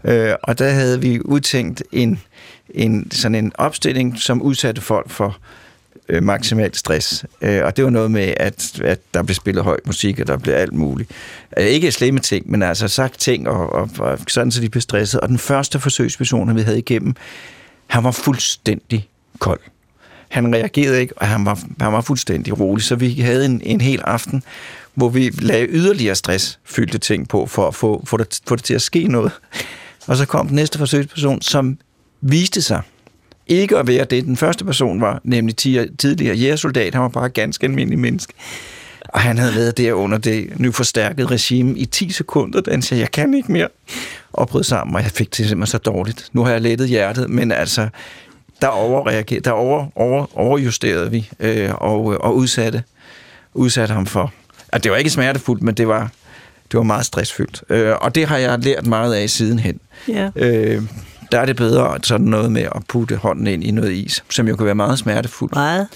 [0.03, 2.19] Øh, og der havde vi udtænkt en,
[2.69, 5.37] en, sådan en opstilling, som udsatte folk for
[6.09, 7.25] øh, maksimal stress.
[7.41, 10.37] Øh, og det var noget med, at, at der blev spillet høj musik, og der
[10.37, 11.11] blev alt muligt.
[11.57, 14.81] Øh, ikke slemme ting, men altså sagt ting, og, og, og sådan så de blev
[14.81, 15.19] stresset.
[15.19, 17.15] Og den første forsøgsperson, vi havde igennem,
[17.87, 19.09] han var fuldstændig
[19.39, 19.59] kold.
[20.33, 22.83] Han reagerede ikke, og han var, han var fuldstændig rolig.
[22.83, 24.43] Så vi havde en, en hel aften,
[24.93, 28.73] hvor vi lagde yderligere stressfyldte ting på, for at få, få, det, for det til
[28.73, 29.31] at ske noget.
[30.07, 31.77] Og så kom den næste forsøgsperson, som
[32.21, 32.81] viste sig
[33.47, 34.25] ikke at være det.
[34.25, 35.55] Den første person var nemlig
[35.97, 36.93] tidligere jægersoldat.
[36.93, 38.33] Han var bare ganske almindelig menneske.
[39.09, 42.81] Og han havde været der under det nu forstærkede regime i 10 sekunder, da han
[42.81, 43.67] sagde, jeg kan ikke mere.
[44.33, 46.29] Og brød sammen, og jeg fik det simpelthen så dårligt.
[46.33, 47.89] Nu har jeg lettet hjertet, men altså,
[48.63, 52.83] der, overreagerede, der over, over, overjusterede vi øh, og, og udsatte,
[53.53, 54.33] udsatte ham for.
[54.73, 56.11] Altså, det var ikke smertefuldt, men det var,
[56.71, 57.63] det var meget stressfyldt.
[57.69, 59.79] Øh, og det har jeg lært meget af sidenhen.
[60.07, 60.29] Ja.
[60.35, 60.81] Øh,
[61.31, 64.47] der er det bedre sådan noget med at putte hånden ind i noget is, som
[64.47, 65.53] jo kan være meget smertefuldt.
[65.53, 65.87] Meget.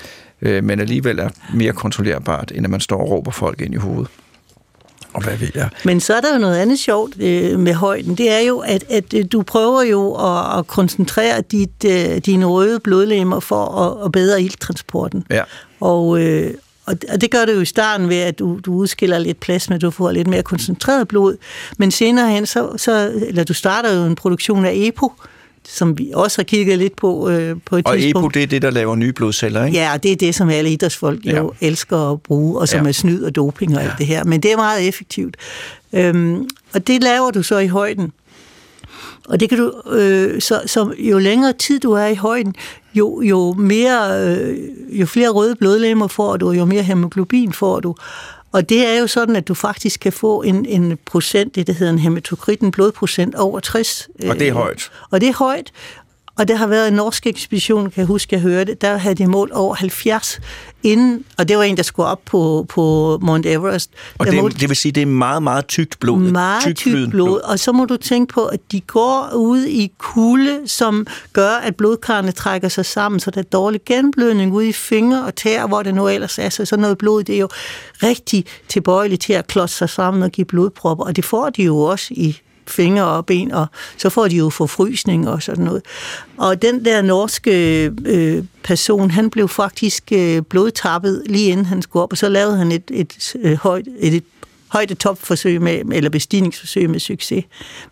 [0.41, 3.77] Øh, men alligevel er mere kontrollerbart, end at man står og råber folk ind i
[3.77, 4.08] hovedet.
[5.17, 5.69] Og hvad ved jeg?
[5.86, 8.15] Men så er der jo noget andet sjovt øh, med højden.
[8.15, 12.45] Det er jo, at, at øh, du prøver jo at, at koncentrere dit, øh, dine
[12.45, 15.23] røde blodlemmer for at, at bedre ildtransporten.
[15.30, 15.43] Ja.
[15.80, 16.53] Og, øh,
[16.86, 19.91] og det gør det jo i starten ved, at du, du udskiller lidt plasma, du
[19.91, 21.38] får lidt mere koncentreret blod.
[21.77, 25.13] Men senere hen, så, så, eller du starter jo en produktion af EPO,
[25.69, 28.25] som vi også har kigget lidt på øh, på et og tidspunkt.
[28.25, 29.77] EPO, det er det, der laver nye blodceller, ikke?
[29.77, 31.67] Ja, og det er det, som alle idrætsfolk jo ja.
[31.67, 32.88] elsker at bruge, og som ja.
[32.88, 33.89] er snyd og doping og ja.
[33.89, 34.23] alt det her.
[34.23, 35.38] Men det er meget effektivt.
[35.93, 38.12] Øhm, og det laver du så i højden.
[39.27, 42.56] Og det kan du, øh, så, så jo længere tid du er i højden,
[42.93, 44.58] jo, jo, mere, øh,
[44.99, 47.95] jo flere røde blodlemmer får du, jo mere hemoglobin får du.
[48.58, 51.74] Og det er jo sådan, at du faktisk kan få en, en procent, det der
[51.74, 54.10] hedder en hematokrit, en blodprocent over 60.
[54.30, 54.91] Og det er højt.
[55.12, 55.72] Og det er højt.
[56.38, 59.28] Og der har været en norsk ekspedition, kan jeg huske, jeg hørte, der havde de
[59.28, 60.39] målt over 70
[60.84, 63.92] inden, og det var en, der skulle op på, på Mount Everest.
[64.18, 66.20] Og det, målte, det vil sige, det er meget, meget tykt blod.
[66.20, 67.08] Meget tykt, tykt blod.
[67.08, 67.40] blod.
[67.40, 71.76] Og så må du tænke på, at de går ud i kulde, som gør, at
[71.76, 75.84] blodkarrene trækker sig sammen, så der er dårlig genblødning ude i fingre og tæer, hvor
[75.84, 76.50] det nu ellers er.
[76.50, 77.50] Så sådan noget blod, det er jo
[78.04, 81.80] rigtig tilbøjeligt til at klodse sig sammen og give blodpropper, og det får de jo
[81.80, 85.82] også i fingre og ben, og så får de jo forfrysning og sådan noget.
[86.38, 92.03] Og den der norske øh, person, han blev faktisk øh, blodtappet lige inden han skulle
[92.03, 94.23] op, og så lavede han et, et, øh, højt, et, et
[94.67, 97.43] højde topforsøg med, eller bestigningsforsøg med succes.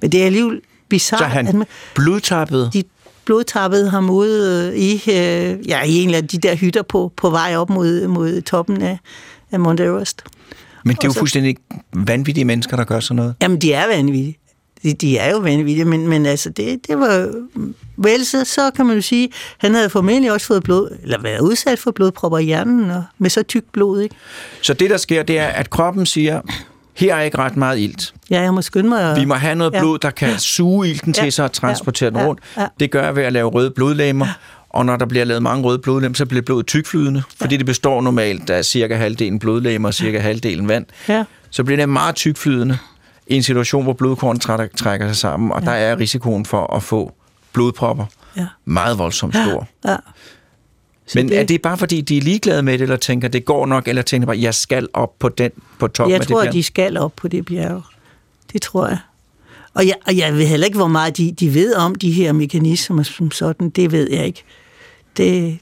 [0.01, 1.19] Men det er alligevel bizarrt.
[1.19, 2.69] Så han at blodtappede?
[2.73, 2.83] De
[3.25, 7.29] blodtappede ham ude øh, i, øh, ja, i en af de der hytter på, på
[7.29, 8.99] vej op mod, mod toppen af,
[9.51, 10.23] af Mount Everest.
[10.85, 11.57] Men det er jo fuldstændig
[11.93, 13.35] vanvittige mennesker, der gør sådan noget.
[13.41, 14.38] Jamen, de er vanvittige
[14.86, 17.30] de, de er jo vanvittige, men, men altså, det, det var...
[17.98, 21.39] Vel, så, så kan man jo sige, han havde formentlig også fået blod, eller været
[21.39, 24.15] udsat for blodpropper i hjernen, og med så tyk blod, ikke?
[24.62, 26.41] Så det, der sker, det er, at kroppen siger,
[26.93, 28.13] her er ikke ret meget ilt.
[28.30, 29.12] Ja, jeg må skynde mig.
[29.12, 29.19] Og...
[29.19, 32.41] Vi må have noget blod, der kan suge ilten til sig og transportere den rundt.
[32.58, 32.67] Ja, ja.
[32.80, 34.28] Det gør jeg ved at lave røde blodlægmer.
[34.69, 37.43] Og når der bliver lavet mange røde blodlemmer, så bliver blodet tykflydende, ja.
[37.43, 40.86] fordi det består normalt af cirka halvdelen blodlemmer og cirka halvdelen vand.
[41.10, 41.24] Ja.
[41.50, 42.78] Så bliver det meget tykflydende
[43.27, 44.39] en situation, hvor blodkorn
[44.77, 45.65] trækker sig sammen, og ja.
[45.65, 47.13] der er risikoen for at få
[47.53, 48.05] blodpropper
[48.38, 48.47] ja.
[48.65, 49.67] meget voldsomt stor.
[49.85, 49.91] Ja.
[49.91, 49.97] Ja.
[51.15, 51.39] Men det...
[51.39, 54.01] er det bare fordi, de er ligeglade med det, eller tænker, det går nok, eller
[54.01, 56.53] tænker bare, jeg skal op på, den, på toppen jeg af tror, det bjerg?
[56.53, 57.83] de skal op på det bjerg.
[58.53, 58.97] Det tror jeg.
[59.73, 62.31] Og jeg, og jeg ved heller ikke, hvor meget de, de ved om de her
[62.31, 63.69] mekanismer som sådan.
[63.69, 64.43] Det ved jeg ikke.
[65.17, 65.59] Det,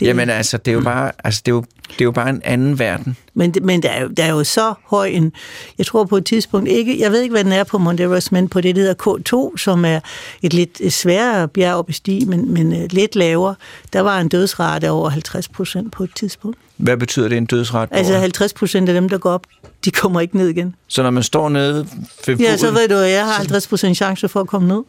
[0.00, 2.30] det, Jamen altså, det er jo bare, altså, det er jo, det er jo bare
[2.30, 3.16] en anden verden.
[3.34, 5.32] Men, men der, er jo, der er jo så høj en,
[5.78, 8.32] jeg tror på et tidspunkt ikke, jeg ved ikke, hvad den er på Mount Everest,
[8.32, 10.00] men på det, der hedder K2, som er
[10.42, 13.54] et lidt sværere bjerg at bestige, men, men uh, lidt lavere,
[13.92, 16.58] der var en dødsrate over 50 procent på et tidspunkt.
[16.76, 17.94] Hvad betyder det, en dødsrate?
[17.94, 19.46] Altså 50 procent af dem, der går op,
[19.84, 20.74] de kommer ikke ned igen.
[20.88, 21.86] Så når man står nede
[22.26, 24.82] ved Ja, så ved du, at jeg har 50 procent chance for at komme ned.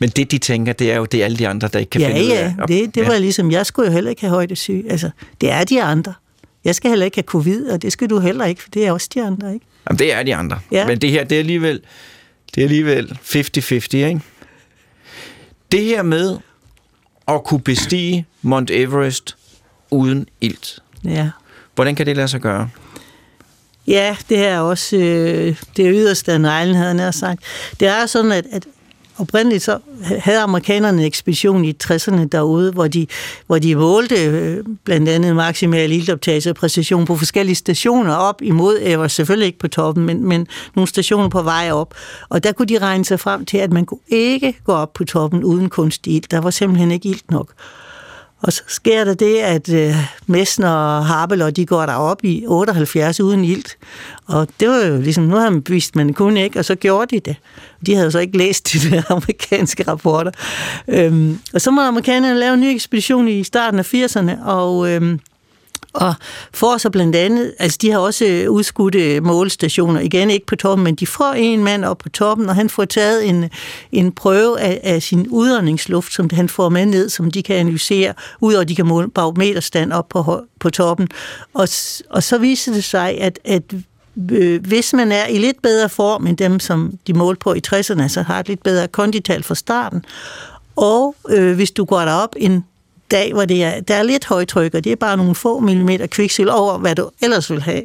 [0.00, 2.08] Men det, de tænker, det er jo, det alle de andre, der ikke kan ja,
[2.08, 2.26] finde ja.
[2.26, 2.54] ud af.
[2.58, 3.18] Ja, det, det var ja.
[3.18, 4.90] ligesom, jeg skulle jo heller ikke have højdesyge.
[4.90, 5.10] Altså,
[5.40, 6.14] det er de andre.
[6.64, 8.92] Jeg skal heller ikke have covid, og det skal du heller ikke, for det er
[8.92, 9.66] også de andre, ikke?
[9.88, 10.60] Jamen, det er de andre.
[10.72, 10.86] Ja.
[10.86, 11.80] Men det her, det er alligevel,
[12.54, 14.20] det er alligevel 50-50, ikke?
[15.72, 16.38] Det her med
[17.28, 19.36] at kunne bestige Mount Everest
[19.90, 20.78] uden ilt.
[21.04, 21.30] Ja.
[21.74, 22.70] Hvordan kan det lade sig gøre?
[23.86, 27.42] Ja, det er også øh, det yderste af neglen, havde jeg sagt.
[27.80, 28.66] Det er sådan, at, at
[29.20, 29.78] oprindeligt så
[30.18, 33.06] havde amerikanerne en ekspedition i 60'erne derude, hvor de,
[33.46, 38.78] hvor de målte øh, blandt andet maksimal ildoptagelse og præcision på forskellige stationer op imod,
[38.78, 41.94] jeg var selvfølgelig ikke på toppen, men, men nogle stationer på vej op.
[42.28, 45.04] Og der kunne de regne sig frem til, at man kunne ikke gå op på
[45.04, 46.24] toppen uden kunstig ild.
[46.30, 47.52] Der var simpelthen ikke ilt nok.
[48.42, 49.94] Og så sker der det, at øh,
[50.26, 53.76] Messen og Harpel, de går derop i 78 uden ilt.
[54.26, 57.16] Og det var jo ligesom, nu har man vist, man kunne ikke, og så gjorde
[57.16, 57.36] de det.
[57.86, 60.30] De havde så ikke læst de der amerikanske rapporter.
[60.88, 64.90] Øhm, og så må amerikanerne lave en ny ekspedition i starten af 80'erne, og...
[64.90, 65.20] Øhm,
[65.92, 66.14] og
[66.54, 70.46] får så blandt andet, altså de har også øh, udskudt øh, udskudte målestationer, igen ikke
[70.46, 73.50] på toppen, men de får en mand op på toppen, og han får taget en,
[73.92, 78.14] en prøve af, af sin udåndingsluft, som han får med ned, som de kan analysere,
[78.40, 81.08] ud og de kan måle barometerstand op på, på toppen.
[81.54, 81.68] Og,
[82.10, 83.62] og så viser det sig, at, at
[84.30, 87.60] øh, hvis man er i lidt bedre form end dem, som de målte på i
[87.66, 90.04] 60'erne, så har et lidt bedre kondital fra starten,
[90.76, 92.64] og øh, hvis du går derop en
[93.10, 96.06] dag, hvor det er, der er lidt højtryk, og det er bare nogle få millimeter
[96.06, 97.82] kviksel over, hvad du ellers vil have,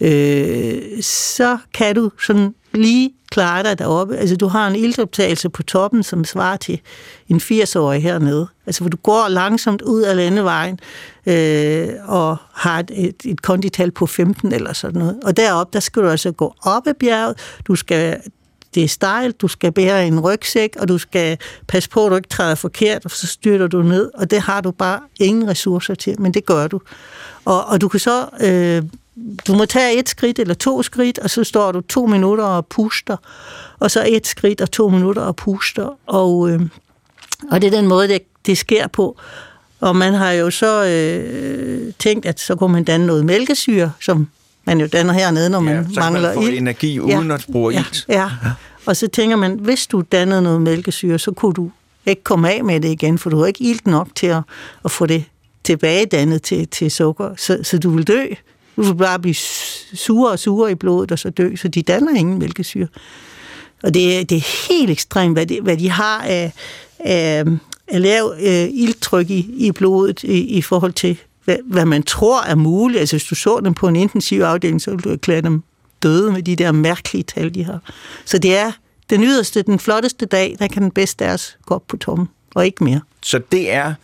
[0.00, 4.16] øh, så kan du sådan lige klare dig deroppe.
[4.16, 6.80] Altså, du har en iltoptagelse på toppen, som svarer til
[7.28, 8.46] en 80-årig hernede.
[8.66, 10.78] Altså, hvor du går langsomt ud af landevejen
[11.26, 15.20] øh, og har et, et, et kondital på 15 eller sådan noget.
[15.24, 17.38] Og deroppe, der skal du altså gå op ad bjerget.
[17.66, 18.20] Du skal
[18.74, 22.16] det er stejlt, du skal bære en rygsæk, og du skal passe på, at du
[22.16, 25.94] ikke træder forkert, og så styrter du ned, og det har du bare ingen ressourcer
[25.94, 26.80] til, men det gør du.
[27.44, 28.82] Og, og du kan så, øh,
[29.46, 32.66] du må tage et skridt eller to skridt, og så står du to minutter og
[32.66, 33.16] puster,
[33.78, 36.60] og så et skridt og to minutter og puster, og, øh,
[37.50, 39.18] og det er den måde, det, det sker på.
[39.80, 44.28] Og man har jo så øh, tænkt, at så kunne man danne noget mælkesyre, som
[44.64, 46.58] man jo danner hernede, når man ja, så mangler man ild.
[46.58, 48.04] energi uden ja, at bruge ja, ilt.
[48.08, 48.30] Ja.
[48.86, 51.70] og så tænker man, hvis du dannede noget mælkesyre, så kunne du
[52.06, 54.42] ikke komme af med det igen, for du har ikke ilt nok til at,
[54.84, 55.24] at få det
[55.64, 58.24] tilbage dannet til, til sukker, så, så du vil dø.
[58.76, 59.34] Du vil bare blive
[59.94, 62.86] sure og sure i blodet, og så dø, så de danner ingen mælkesyre.
[63.82, 66.52] Og det, er, det er helt ekstremt, hvad de, hvad de har af,
[66.98, 67.44] af,
[67.88, 72.42] af lav øh, ildtryk i, i blodet i, i forhold til hvad, hvad man tror
[72.42, 73.00] er muligt.
[73.00, 75.62] Altså, hvis du så dem på en intensiv afdeling, så ville du erklære dem
[76.02, 77.78] døde med de der mærkelige tal, de har.
[78.24, 78.72] Så det er
[79.10, 82.28] den yderste, den flotteste dag, der kan den bedste af os gå op på tommen,
[82.54, 83.00] og ikke mere.
[83.22, 83.94] Så det er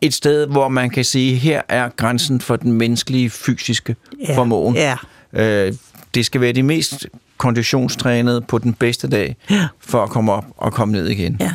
[0.00, 3.96] et sted, hvor man kan sige, her er grænsen for den menneskelige fysiske
[4.28, 4.74] Ja, formåen.
[4.76, 4.96] ja.
[5.32, 5.72] Øh,
[6.14, 7.06] det skal være de mest
[7.36, 9.68] konditionstrænede på den bedste dag, Ja.
[9.80, 11.36] for at komme op og komme ned igen.
[11.40, 11.52] Ja.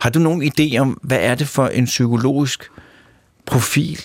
[0.00, 2.70] Har du nogen idé om, hvad er det for en psykologisk
[3.46, 4.00] profil,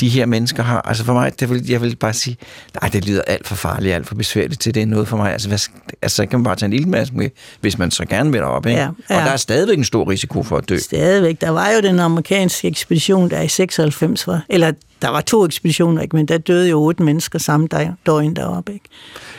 [0.00, 0.80] de her mennesker har?
[0.82, 2.36] Altså for mig, det vil, jeg vil bare sige,
[2.82, 5.32] nej, det lyder alt for farligt, alt for besværligt til det er noget for mig.
[5.32, 5.58] Altså, hvad,
[6.02, 7.30] altså så kan man bare tage en ildmaske med,
[7.60, 8.80] hvis man så gerne vil derop, ikke?
[8.80, 9.16] Ja, Og ja.
[9.16, 10.78] der er stadigvæk en stor risiko for at dø.
[10.78, 11.40] Stadigvæk.
[11.40, 14.72] Der var jo den amerikanske ekspedition, der i 96 var, eller
[15.02, 16.16] der var to ekspeditioner, ikke?
[16.16, 18.72] men der døde jo otte mennesker samme dag, døgn deroppe.
[18.72, 18.84] Ikke?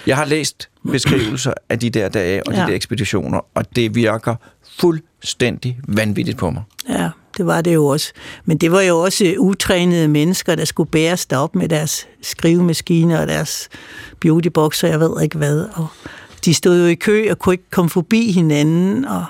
[0.07, 2.65] Jeg har læst beskrivelser af de der dage og de Ja.
[2.67, 4.35] der ekspeditioner, og det virker
[4.79, 6.63] fuldstændig vanvittigt på mig.
[6.89, 8.11] Ja, det var det jo også.
[8.45, 13.21] Men det var jo også øh, utrænede mennesker, der skulle bæres derop med deres skrivemaskiner
[13.21, 13.69] og deres
[14.19, 15.65] beautyboxer, jeg ved ikke hvad.
[15.73, 15.87] Og
[16.45, 19.25] de stod jo i kø og kunne ikke komme forbi hinanden, og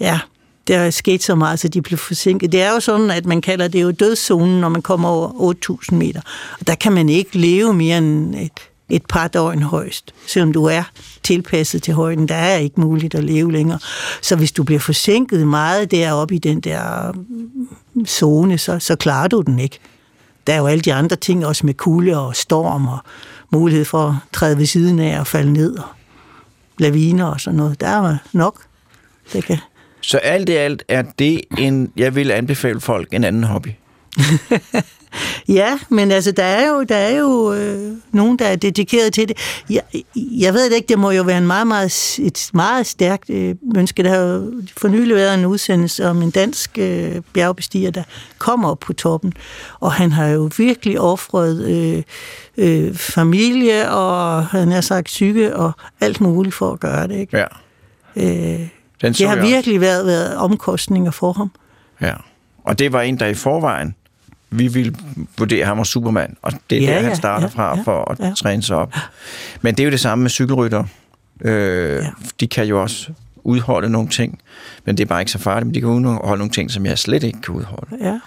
[0.00, 0.20] ja,
[0.68, 2.52] der er sket så meget, så de blev forsinket.
[2.52, 5.94] Det er jo sådan, at man kalder det jo dødszonen, når man kommer over 8.000
[5.94, 6.20] meter.
[6.60, 8.52] Og der kan man ikke leve mere end et,
[8.88, 10.82] et par døgn højst, selvom du er
[11.22, 12.28] tilpasset til højden.
[12.28, 13.78] Der er ikke muligt at leve længere.
[14.22, 19.28] Så hvis du bliver forsinket meget deroppe i den der mm, zone, så, så klarer
[19.28, 19.78] du den ikke.
[20.46, 22.98] Der er jo alle de andre ting, også med kulde og storm og
[23.50, 25.88] mulighed for at træde ved siden af og falde ned og
[26.78, 27.80] laviner og sådan noget.
[27.80, 28.60] Der er nok.
[29.32, 29.58] Det kan,
[30.00, 33.68] Så alt i alt er det en, jeg vil anbefale folk en anden hobby.
[35.48, 39.28] Ja, men altså, der er jo, der er jo øh, nogen, der er dedikeret til
[39.28, 39.38] det.
[39.70, 39.82] Jeg,
[40.16, 43.54] jeg ved det ikke, det må jo være en meget, meget, et meget stærkt øh,
[43.76, 44.02] ønske.
[44.02, 48.02] Der har jo for nylig været en udsendelse om en dansk øh, bjergbestiger, der
[48.38, 49.32] kommer op på toppen,
[49.80, 52.02] og han har jo virkelig offret øh,
[52.56, 57.16] øh, familie og, han har sagt, psyke og alt muligt for at gøre det.
[57.16, 57.38] Ikke?
[57.38, 57.44] Ja.
[58.16, 58.68] Øh,
[59.02, 61.50] Den det har virkelig været, været omkostninger for ham.
[62.00, 62.14] Ja.
[62.64, 63.94] Og det var en, der i forvejen,
[64.50, 64.94] vi ville
[65.38, 68.10] vurdere ham som Superman, og det er Ja, der, han starter ja, fra ja, for
[68.10, 68.32] at ja.
[68.36, 68.94] træne sig op.
[69.62, 70.84] Men det er jo det samme med cykelrytter.
[71.40, 72.10] Øh, Ja.
[72.40, 73.08] De kan jo også
[73.44, 74.38] udholde nogle ting,
[74.84, 76.98] men det er bare ikke så farligt, men de kan udholde nogle ting, som jeg
[76.98, 77.96] slet ikke kan udholde.
[78.00, 78.18] Ja.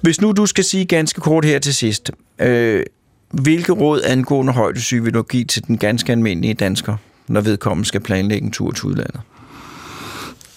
[0.00, 2.82] Hvis nu du skal sige ganske kort her til sidst, øh,
[3.30, 6.96] hvilke råd angående højdesyge vil du give til den ganske almindelige dansker,
[7.28, 9.20] når vedkommende skal planlægge en tur til udlandet?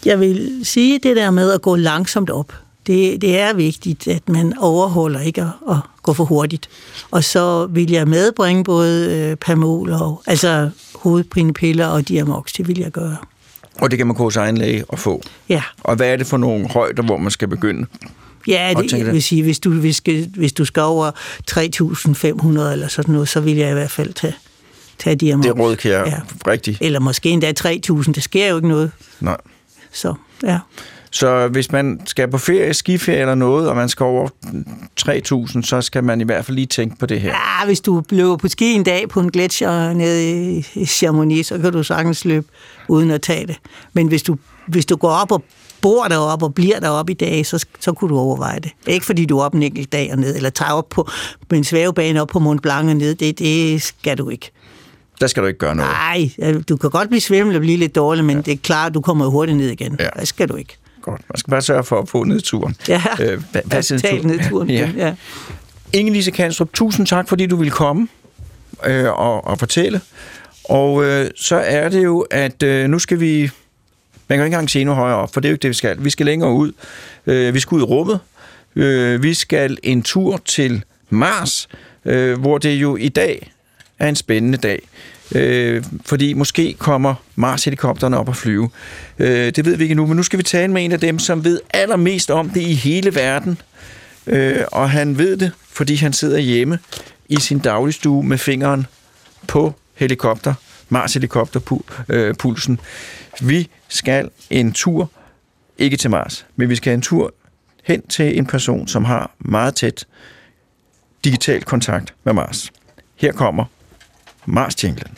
[0.06, 2.54] Jeg vil sige det der med at gå langsomt op.
[2.88, 6.70] Det, det er vigtigt, at man overholder ikke at, at gå for hurtigt.
[7.12, 12.54] Og så vil jeg medbringe både øh, Pamol og altså hovedpinepiller og Diamox.
[12.58, 13.18] Det vil jeg gøre.
[13.82, 15.22] Og det kan man gå hos egen læge og få.
[15.50, 17.86] Ja, Og hvad er det for nogle højder, hvor man skal begynde?
[18.48, 20.02] Ja, det, jeg vil sige, hvis du, hvis,
[20.36, 21.12] hvis du skal over
[21.52, 21.58] 3.500
[22.72, 24.36] eller sådan noget, så vil jeg i hvert fald tage,
[25.00, 25.44] tage Diamond.
[25.44, 26.12] Det råd kan jeg Ja.
[26.12, 26.52] ja.
[26.52, 26.78] rigtigt.
[26.82, 28.92] Eller måske endda 3.000, det sker jo ikke noget.
[29.20, 29.38] Nej.
[29.92, 30.14] Så,
[30.44, 30.60] ja.
[31.12, 34.30] Så hvis man skal på ferie, skiferie eller noget, og man skal over
[35.56, 37.30] 3.000, så skal man i hvert fald lige tænke på det her.
[37.30, 41.58] Ja, hvis du løber på ski en dag på en gletsjer nede i Chamonix, så
[41.58, 42.48] kan du sagtens løbe
[42.88, 43.58] uden at tage det.
[43.94, 44.38] Men hvis du,
[44.68, 45.44] hvis du går op og
[45.82, 48.72] bor deroppe og bliver deroppe i dag, så, så kunne du overveje det.
[48.88, 51.10] Ikke fordi du er op en enkelt dag og ned, eller tager op på,
[51.54, 53.16] en svævebane op på Mont Blanc og ned.
[53.16, 54.52] Det, det skal du ikke.
[55.22, 55.92] Der skal du ikke gøre noget.
[55.92, 58.42] Nej, du kan godt blive svimmel og blive lidt dårlig, men ja.
[58.42, 59.96] det er klart, du kommer hurtigt ned igen.
[60.00, 60.10] Ja.
[60.20, 60.78] Det skal du ikke.
[61.10, 61.22] Godt.
[61.30, 62.76] Man skal bare sørge for at få nedturen.
[62.88, 64.70] Ja, Øh, hvad- hvad tag nedturen.
[64.70, 64.90] Ja.
[64.98, 65.14] Ja.
[65.96, 68.08] Inge-Lise Kanstrup, tusind tak, fordi du ville komme
[68.86, 70.02] øh, og, og fortælle.
[70.64, 73.42] Og øh, så er det jo, at øh, nu skal vi...
[74.28, 75.70] Man kan jo ikke engang se endnu højere op, for det er jo ikke det,
[75.70, 76.04] vi skal.
[76.04, 76.72] Vi skal længere ud.
[77.28, 78.20] Øh, vi skal ud i rummet.
[78.76, 81.68] Øh, vi skal en tur til Mars,
[82.06, 83.52] øh, hvor det jo i dag
[84.00, 84.82] er en spændende dag.
[85.36, 88.70] Øh, fordi måske kommer Mars-helikopterne op at flyve.
[89.20, 91.20] Øh, det ved vi ikke nu, men nu skal vi tale med en af dem,
[91.20, 93.62] som ved allermest om det i hele verden.
[94.28, 96.80] Øh, og han ved det, fordi han sidder hjemme
[97.30, 98.88] i sin dagligstue med fingeren
[99.48, 100.54] på helikopter,
[100.90, 102.80] Mars helikopterpulsen.
[103.42, 105.12] Vi skal en tur,
[105.78, 107.34] ikke til Mars, men vi skal en tur
[107.84, 110.06] hen til en person, som har meget tæt
[111.24, 112.72] digital kontakt med Mars.
[113.16, 113.66] Her kommer
[114.50, 115.14] Mars Jinglen.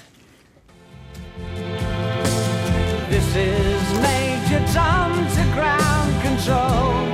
[3.08, 7.08] This is Major Tom to ground control.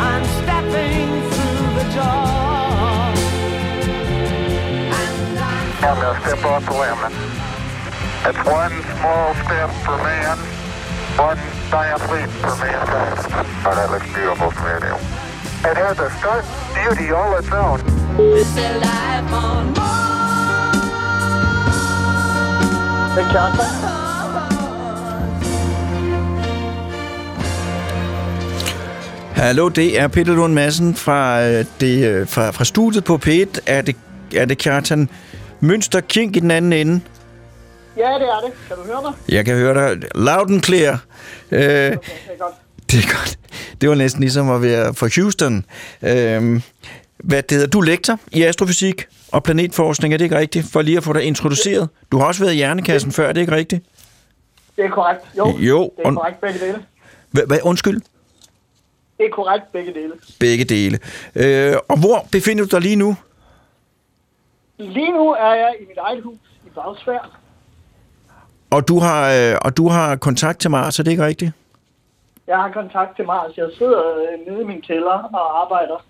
[0.00, 3.12] I'm stepping through the door.
[4.96, 7.12] And I'm I'm going to step off the limb.
[8.24, 10.38] It's one small step for man,
[11.18, 11.38] one
[11.70, 13.18] giant leap for mankind.
[13.66, 14.96] Oh, that looks beautiful from here,
[15.70, 17.84] It has a stark beauty all its own.
[18.16, 19.74] This is life on
[29.34, 33.60] Hallo, det er Peter Lund Madsen fra, øh, det, øh, fra, fra studiet på P1.
[33.66, 33.96] Er det,
[34.34, 35.08] er det Kjartan
[35.60, 37.00] Mønster Kink i den anden ende?
[37.96, 38.52] Ja, det er det.
[38.68, 39.12] Kan du høre mig?
[39.28, 41.04] Jeg kan høre dig loud and clear.
[41.50, 41.96] Øh, Det er
[42.38, 42.54] godt.
[42.90, 43.38] det er godt.
[43.80, 45.64] Det var næsten ligesom at være fra Houston.
[46.02, 46.60] Øh,
[47.18, 50.66] hvad det hedder, du er lektor i astrofysik og planetforskning, er det ikke rigtigt?
[50.72, 51.88] For lige at få dig introduceret.
[52.12, 53.84] Du har også været i Hjernekassen før, er det ikke rigtigt?
[54.76, 55.20] Det er korrekt.
[55.38, 56.84] Jo, Jo, det er korrekt begge dele.
[57.30, 58.00] Hva, hva, undskyld?
[59.18, 60.12] Det er korrekt begge dele.
[60.40, 60.98] Begge dele.
[61.34, 63.16] Øh, og hvor befinder du dig lige nu?
[64.78, 67.38] Lige nu er jeg i mit eget hus i Bagsvær.
[68.70, 71.52] Og du har, øh, og du har kontakt til Mars, er det ikke rigtigt?
[72.46, 73.56] Jeg har kontakt til Mars.
[73.56, 76.04] Jeg sidder øh, nede i min kælder og arbejder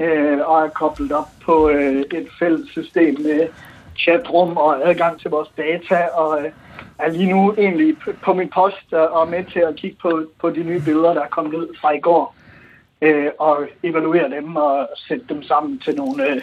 [0.00, 3.48] øh, og er koblet op på øh, et fælles system med
[3.98, 6.50] chatrum og adgang til vores data og øh,
[6.98, 10.24] er lige nu egentlig p- på min post og og med til at kigge på,
[10.40, 12.34] på de nye billeder, der er kommet ud fra i går
[13.02, 16.42] øh, og evaluere dem og sætte dem sammen til nogle, øh,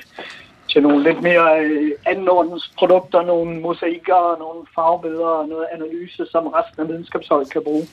[0.69, 6.47] til nogle lidt mere øh, andenordens produkter, nogle mosaikker, nogle farvebilleder og noget analyse, som
[6.47, 7.87] resten af videnskabsholdet kan bruge.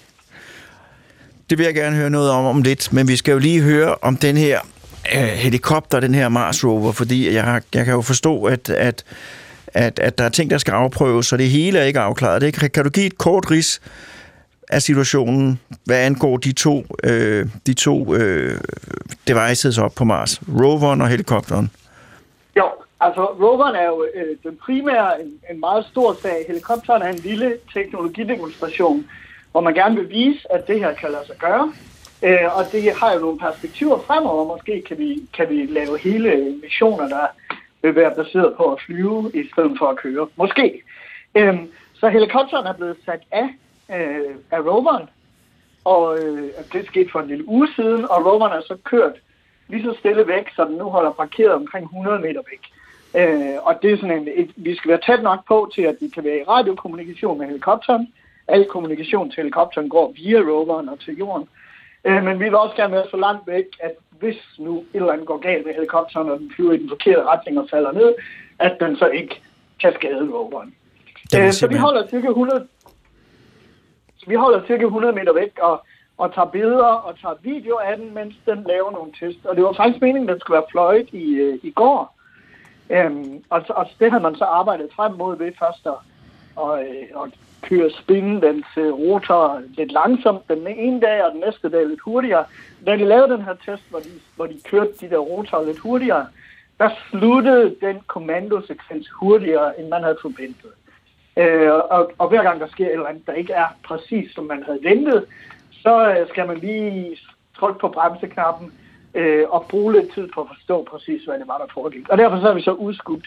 [1.50, 3.94] Det vil jeg gerne høre noget om om lidt, men vi skal jo lige høre
[4.02, 4.60] om den her
[5.14, 9.04] øh, helikopter, den her Mars rover, fordi jeg, har, jeg kan jo forstå, at, at,
[9.66, 12.42] at, at der er ting, der skal afprøves, så det hele er ikke afklaret.
[12.42, 13.80] Det kan, kan du give et kort ris
[14.68, 18.60] af situationen, hvad angår de to, øh, de to øh,
[19.28, 21.70] devices op på Mars, roveren og helikopteren?
[22.56, 22.66] Jo,
[23.00, 26.44] altså roveren er jo øh, den primære, en, en meget stor sag.
[26.48, 29.06] Helikopteren er en lille teknologidemonstration,
[29.52, 31.72] hvor man gerne vil vise, at det her kan lade sig gøre.
[32.22, 34.44] Øh, og det har jo nogle perspektiver fremover.
[34.56, 37.26] Måske kan vi, kan vi lave hele missioner, der
[37.82, 40.28] vil være baseret på at flyve, i stedet for at køre.
[40.36, 40.82] Måske.
[41.34, 41.58] Øh,
[41.94, 43.48] så helikopteren er blevet sat af,
[43.90, 45.08] øh, af roveren,
[45.84, 49.12] og øh, det skete for en lille uge siden, og roveren er så kørt
[49.68, 52.62] lige så stille væk, så den nu holder parkeret omkring 100 meter væk.
[53.14, 55.96] Øh, og det er sådan en, et, vi skal være tæt nok på til, at
[56.00, 58.12] vi kan være i radiokommunikation med helikopteren.
[58.48, 61.48] Al kommunikation til helikopteren går via roveren og til jorden.
[61.48, 61.65] Øh,
[62.06, 65.26] men vi vil også gerne være så langt væk, at hvis nu et eller andet
[65.26, 68.14] går galt med helikopteren, og den flyver i den forkerte retning og falder ned,
[68.58, 69.42] at den så ikke
[69.80, 70.74] kan skade roveren.
[71.36, 72.66] Øh, så vi holder cirka 100,
[74.16, 75.86] så vi holder cirka 100 meter væk og,
[76.18, 79.46] og tager billeder og tager video af den, mens den laver nogle test.
[79.46, 82.16] Og det var faktisk meningen, at den skulle være fløjet i, øh, i går.
[82.90, 85.98] Øhm, og, og det havde man så arbejdet frem mod ved først at,
[86.56, 87.28] og, øh, og
[87.62, 92.00] kører spinde den øh, rotor lidt langsomt den ene dag, og den næste dag lidt
[92.00, 92.44] hurtigere.
[92.86, 95.78] Da de lavede den her test, hvor de, hvor de kørte de der rotorer lidt
[95.78, 96.26] hurtigere,
[96.78, 100.70] der sluttede den kommandosekvens hurtigere, end man havde forventet.
[101.36, 104.44] Øh, og, og hver gang der sker et eller andet, der ikke er præcis, som
[104.44, 105.24] man havde ventet,
[105.70, 107.18] så øh, skal man lige
[107.58, 108.72] trykke på bremseknappen
[109.14, 112.08] øh, og bruge lidt tid på at forstå præcis, hvad det var, der foregik.
[112.08, 113.26] Og derfor så har vi så udskudt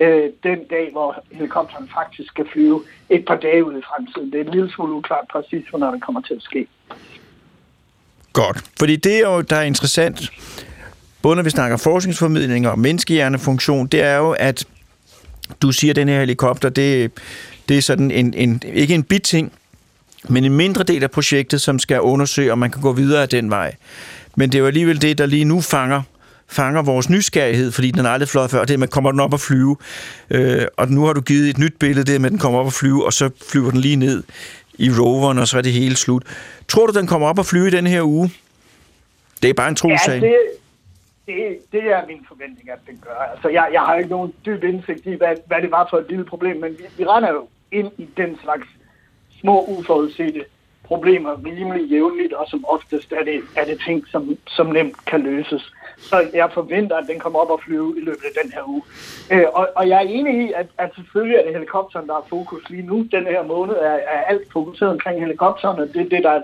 [0.00, 4.32] øh, den dag, hvor helikopteren faktisk skal flyve et par dage ud i fremtiden.
[4.32, 6.66] Det er en lille smule uklart præcis, hvornår det kommer til at ske.
[8.32, 8.64] Godt.
[8.78, 10.32] Fordi det er jo, der er interessant,
[11.22, 14.64] både når vi snakker forskningsformidling og menneskehjernefunktion, det er jo, at
[15.62, 17.12] du siger, at den her helikopter, det,
[17.68, 19.52] det er sådan en, en, ikke en biting,
[20.28, 23.28] men en mindre del af projektet, som skal undersøge, om man kan gå videre af
[23.28, 23.74] den vej.
[24.36, 26.02] Men det er jo alligevel det, der lige nu fanger
[26.52, 29.20] fanger vores nysgerrighed, fordi den er aldrig fløjet før, det er, at man kommer den
[29.20, 29.76] op og flyve.
[30.30, 32.66] Øh, og nu har du givet et nyt billede, det er, at den kommer op
[32.66, 34.22] og flyve, og så flyver den lige ned
[34.78, 36.22] i roveren, og så er det hele slut.
[36.68, 38.30] Tror du, den kommer op og flyve i den her uge?
[39.42, 40.22] Det er bare en trosag.
[40.22, 40.36] Ja, det,
[41.26, 43.32] det, det er min forventning, at den gør.
[43.32, 46.06] Altså, jeg, jeg har ikke nogen dyb indsigt i, hvad, hvad det var for et
[46.08, 48.66] lille problem, men vi, vi render jo ind i den slags
[49.40, 50.44] små uforudsete
[50.84, 55.20] problemer rimelig jævnligt, og som oftest er det, er det ting, som, som nemt kan
[55.20, 55.72] løses.
[55.98, 58.82] Så jeg forventer, at den kommer op og flyve i løbet af den her uge.
[59.32, 62.26] Øh, og, og jeg er enig i, at, at selvfølgelig er det helikopteren, der er
[62.30, 63.06] fokus lige nu.
[63.12, 66.42] Den her måned er, er alt fokuseret omkring helikopteren, og det er det, der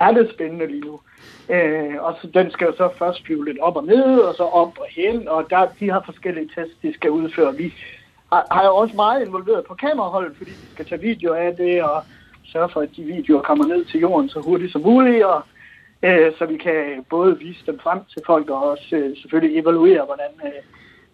[0.00, 1.00] er det spændende lige nu.
[1.48, 4.42] Øh, og så, den skal jo så først flyve lidt op og ned, og så
[4.42, 7.56] op og hen, og der, de har forskellige tests, de skal udføre.
[7.56, 7.74] Vi
[8.32, 11.82] har, har jo også meget involveret på kameraholdet, fordi vi skal tage video af det,
[11.82, 12.02] og
[12.52, 15.42] sørge for, at de videoer kommer ned til jorden så hurtigt som muligt, og
[16.02, 20.04] øh, så vi kan både vise dem frem til folk, og også øh, selvfølgelig evaluere,
[20.04, 20.62] hvordan, øh,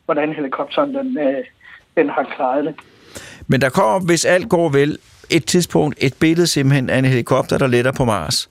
[0.05, 1.45] hvordan helikopteren den, øh,
[1.97, 2.74] den har klaret det.
[3.47, 4.99] Men der kommer, hvis alt går vel,
[5.30, 8.51] et tidspunkt et billede simpelthen af en helikopter, der letter på Mars,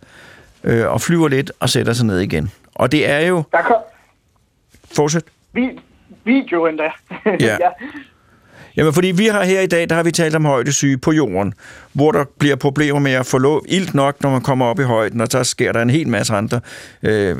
[0.63, 2.51] øh, og flyver lidt og sætter sig ned igen.
[2.75, 3.43] Og det er jo...
[3.51, 3.75] Der kom
[4.95, 5.23] Fortsæt.
[5.53, 5.79] vi,
[6.23, 6.83] video endda.
[7.25, 7.57] Ja.
[7.59, 7.69] ja.
[8.78, 11.53] Jamen, fordi vi har her i dag, der har vi talt om højdesyge på jorden,
[11.93, 14.84] hvor der bliver problemer med at få lov, ilt nok, når man kommer op i
[14.84, 16.59] højden, og så sker der en hel masse andre
[17.03, 17.38] øh,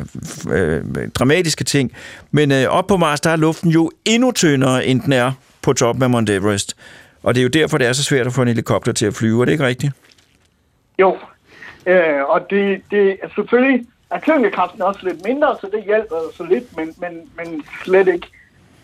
[0.52, 0.84] øh,
[1.14, 1.92] dramatiske ting.
[2.32, 5.32] Men øh, op på Mars, der er luften jo endnu tyndere, end den er
[5.62, 6.78] på toppen af Mount Everest.
[7.24, 9.14] Og det er jo derfor, det er så svært at få en helikopter til at
[9.14, 9.94] flyve, er det ikke rigtigt?
[11.00, 11.18] Jo,
[11.86, 16.44] øh, og det, det er selvfølgelig er tyngdekraften også lidt mindre, så det hjælper så
[16.44, 18.28] lidt, men, men, men slet ikke.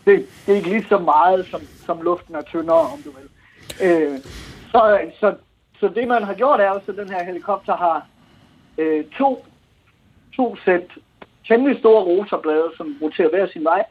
[0.06, 3.28] Det, det er ikke lige så meget, som, som luften er tyndere, om du vil.
[3.88, 4.20] Øh,
[4.72, 5.34] så, så,
[5.80, 8.08] så det, man har gjort, er også, at den her helikopter har
[8.78, 9.46] øh, to,
[10.36, 10.88] to sæt
[11.48, 13.84] temmelig store rotorblade, som roterer hver sin vej.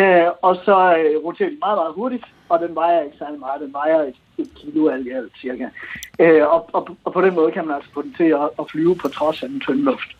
[0.00, 3.60] Øh, og så øh, roterer de meget, meget hurtigt, og den vejer ikke særlig meget.
[3.60, 5.66] Den vejer et, et kilo alt i alt, cirka.
[6.18, 8.64] Øh, og, og, og på den måde kan man altså få den til at, at
[8.70, 10.10] flyve på trods af den tynde luft.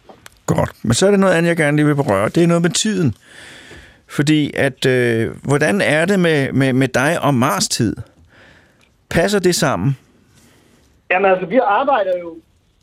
[0.46, 0.70] Godt.
[0.84, 2.28] Men så er der noget andet, jeg gerne lige vil berøre.
[2.28, 3.14] Det er noget med tiden.
[4.16, 7.96] Fordi at, øh, hvordan er det med, med, med dig og Mars tid?
[9.10, 9.98] Passer det sammen?
[11.10, 12.36] Jamen altså, vi arbejder jo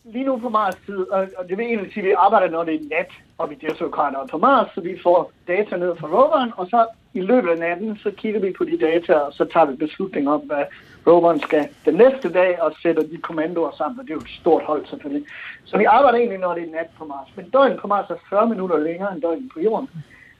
[0.03, 2.63] lige nu på Mars tid, og, og det vil egentlig sige, at vi arbejder, når
[2.63, 6.51] det er nat, og vi desokrater på Mars, så vi får data ned fra roveren,
[6.57, 9.65] og så i løbet af natten, så kigger vi på de data, og så tager
[9.65, 10.63] vi beslutning om, hvad
[11.07, 14.39] roveren skal den næste dag, og sætter de kommandoer sammen, og det er jo et
[14.41, 15.25] stort hold selvfølgelig.
[15.65, 17.29] Så vi arbejder egentlig, når det er nat på Mars.
[17.35, 19.89] Men døgnet på Mars er 40 minutter længere end døgnet på Jorden.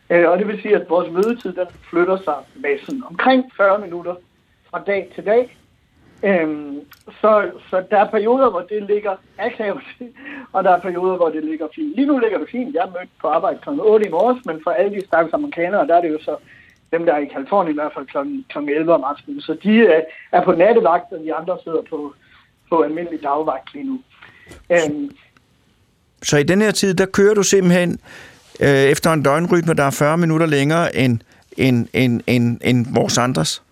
[0.10, 3.80] Øh, og det vil sige, at vores mødetid den flytter sig med sådan omkring 40
[3.80, 4.16] minutter
[4.70, 5.57] fra dag til dag.
[6.24, 6.80] Øhm,
[7.22, 9.84] så, så der er perioder, hvor det ligger akavet,
[10.53, 11.95] og der er perioder, hvor det ligger fint.
[11.95, 12.76] Lige nu ligger det fint.
[12.76, 13.70] Jeg mødte på arbejde kl.
[13.70, 16.36] 8 i morges, men for alle de stakkels amerikanere, der er det jo så
[16.91, 18.18] dem, der er i Kalifornien i hvert fald kl.
[18.49, 18.70] kl.
[18.70, 19.41] 11 om aftenen.
[19.41, 20.01] Så de øh,
[20.32, 22.14] er på nattevagt, og de andre sidder på,
[22.70, 24.01] på almindelig dagvagt lige nu.
[24.72, 25.12] Øhm,
[26.24, 27.99] Så i den her tid, der kører du simpelthen
[28.60, 31.20] øh, efter en døgnrytme, der er 40 minutter længere end,
[31.57, 33.64] end, end, end, end vores andres?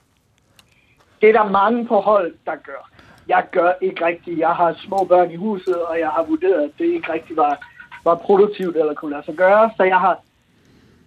[1.21, 2.89] det er der mange på hold, der gør.
[3.27, 4.39] Jeg gør ikke rigtigt.
[4.39, 7.67] Jeg har små børn i huset, og jeg har vurderet, at det ikke rigtigt var,
[8.03, 9.71] var produktivt eller kunne lade sig gøre.
[9.77, 10.19] Så jeg har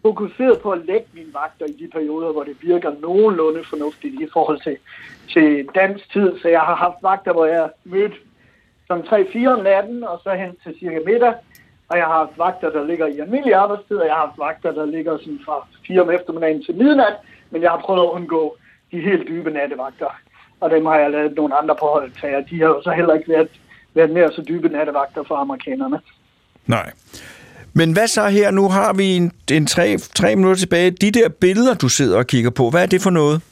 [0.03, 4.29] fokuseret på at lægge mine vagter i de perioder, hvor det virker nogenlunde fornuftigt i
[4.33, 4.77] forhold til,
[5.33, 6.39] til dansk tid.
[6.43, 8.17] Så jeg har haft vagter, hvor jeg mødte
[8.87, 11.35] som 3-4 om natten, og så hen til cirka middag.
[11.91, 14.73] Og jeg har haft vagter, der ligger i almindelig arbejdstid, og jeg har haft vagter,
[14.73, 17.17] der ligger sådan fra 4 om eftermiddagen til midnat.
[17.51, 18.57] Men jeg har prøvet at undgå
[18.93, 20.11] de helt dybe nattevagter.
[20.61, 22.91] Og dem har jeg lavet nogle andre på holdet til, og de har jo så
[22.91, 23.49] heller ikke været,
[23.95, 26.01] været mere så dybe nattevagter for amerikanerne.
[26.67, 26.91] Nej.
[27.73, 28.51] Men hvad så her?
[28.51, 30.91] Nu har vi en, en tre, tre minutter tilbage.
[30.91, 33.43] De der billeder, du sidder og kigger på, hvad er det for noget?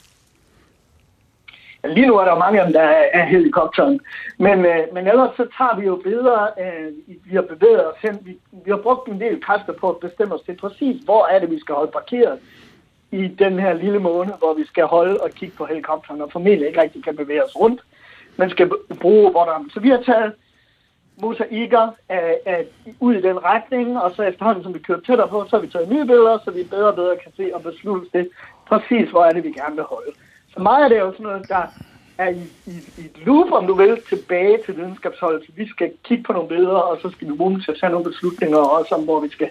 [1.85, 3.99] Lige nu er der mange af dem, der er, er helikopteren.
[4.37, 8.19] Men, øh, men ellers så tager vi jo billeder, øh, vi har bevæget os hen.
[8.21, 11.39] Vi, vi har brugt en del kræfter på at bestemme os til præcis, hvor er
[11.39, 12.39] det, vi skal holde parkeret
[13.11, 16.67] i den her lille måned, hvor vi skal holde og kigge på helikopteren, og formentlig
[16.67, 17.81] ikke rigtig kan bevæge os rundt,
[18.37, 18.71] men skal
[19.01, 19.69] bruge hvor hvordan.
[19.69, 20.33] Så vi har taget
[21.21, 22.65] mosaikker af, af,
[22.99, 25.71] ud i den retning, og så efterhånden, som vi kører tættere på, så har vi
[25.71, 28.29] taget nye billeder, så vi bedre og bedre kan se og beslutte det
[28.67, 30.11] præcis, hvor er det, vi gerne vil holde
[30.59, 31.63] for mig er det jo sådan noget, der
[32.17, 35.45] er i, i, i et loop, om du vil, tilbage til videnskabsholdet.
[35.45, 37.91] Så vi skal kigge på nogle billeder, og så skal vi bruge til at tage
[37.91, 39.49] nogle beslutninger, også om, hvor vi skal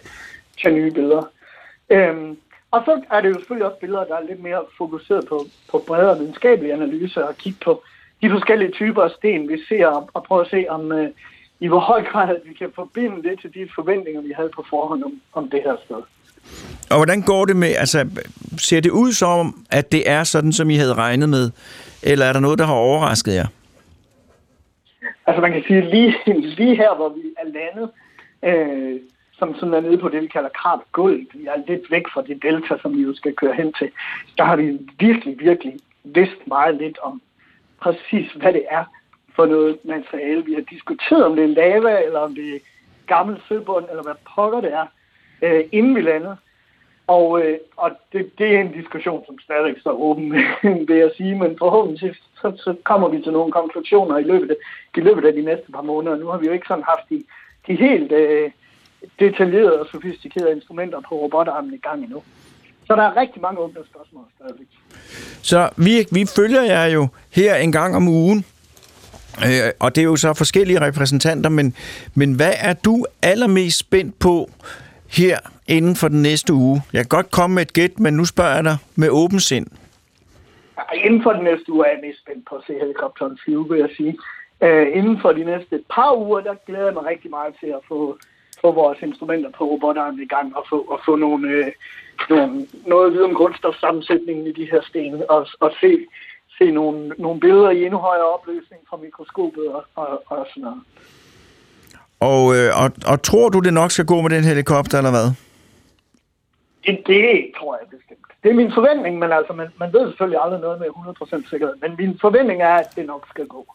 [0.63, 1.25] tage nye billeder.
[1.91, 2.37] Øhm,
[2.71, 5.85] og så er det jo selvfølgelig også billeder, der er lidt mere fokuseret på, på
[5.87, 7.83] bredere videnskabelige analyser og kigge på
[8.23, 11.11] de forskellige typer af sten, vi ser, og, og prøve at se, om øh,
[11.61, 15.05] i hvor høj grad vi kan forbinde det til de forventninger, vi havde på forhånd
[15.05, 16.03] om, om det her sted.
[16.91, 18.09] Og hvordan går det med, altså
[18.59, 21.51] ser det ud som, at det er sådan, som I havde regnet med,
[22.03, 23.47] eller er der noget, der har overrasket jer?
[25.27, 26.15] Altså man kan sige, lige,
[26.59, 27.91] lige her, hvor vi er landet,
[28.43, 29.01] øh,
[29.39, 32.23] som sådan er nede på det, vi kalder krat gulv, vi er lidt væk fra
[32.23, 33.91] det delta, som vi jo skal køre hen til,
[34.39, 35.75] der har vi virkelig, virkelig
[36.05, 37.23] vidst meget lidt om
[37.81, 38.85] præcis, hvad det er
[39.37, 40.45] for noget materiale.
[40.45, 42.59] Vi har diskuteret, om det er lava, eller om det er
[43.07, 44.87] gammel søbund, eller hvad pokker det er,
[45.43, 46.37] øh, inden vi landede.
[47.07, 50.33] Og, øh, og det, det er en diskussion, som stadig står åben,
[50.89, 54.57] vil jeg sige, men forhåbentlig så, så kommer vi til nogle konklusioner i løbet, af,
[54.97, 56.17] i løbet af de næste par måneder.
[56.17, 57.25] Nu har vi jo ikke sådan haft de,
[57.67, 58.51] de helt øh,
[59.19, 62.23] detaljerede og sofistikerede instrumenter på robotarmen i gang endnu.
[62.87, 64.67] Så der er rigtig mange åbne spørgsmål stadigvæk.
[65.43, 68.45] Så vi, vi følger jer jo her en gang om ugen,
[69.47, 71.75] øh, og det er jo så forskellige repræsentanter, men,
[72.15, 74.51] men hvad er du allermest spændt på
[75.09, 76.83] her inden for den næste uge?
[76.93, 79.67] Jeg kan godt komme med et gæt, men nu spørger jeg dig med åben sind.
[81.05, 83.79] Inden for den næste uge er jeg mest spændt på at se helikopteren flyve, vil
[83.79, 84.19] jeg sige.
[84.63, 87.83] Øh, inden for de næste par uger, der glæder jeg mig rigtig meget til at
[87.89, 88.19] få,
[88.61, 91.73] få vores instrumenter på robotarmen i gang og få, og få nogle, øh,
[92.31, 96.07] nogle, noget viden om grundstofsammensætningen i de her sten og, og se,
[96.59, 100.83] se nogle, nogle billeder i endnu højere opløsning fra mikroskopet og, og, og sådan noget.
[102.21, 105.29] Og, øh, og, og tror du, det nok skal gå med den helikopter, eller hvad?
[106.87, 108.19] Det, det tror jeg bestemt.
[108.43, 111.75] Det er min forventning, men altså, man, man ved selvfølgelig aldrig noget med 100% sikkerhed.
[111.83, 113.67] Men min forventning er, at det nok skal gå.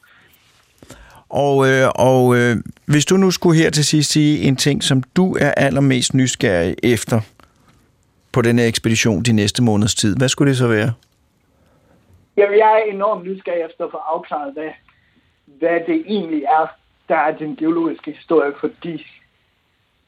[1.30, 5.04] Og, øh, og øh, hvis du nu skulle her til sidst sige en ting, som
[5.04, 7.22] du er allermest nysgerrig efter
[8.32, 10.94] på den her ekspedition de næste måneders tid, hvad skulle det så være?
[12.38, 14.70] Jamen, jeg er enormt nysgerrig efter at få afklaret, hvad,
[15.46, 16.68] hvad det egentlig er,
[17.10, 19.06] der er den geologiske historie, fordi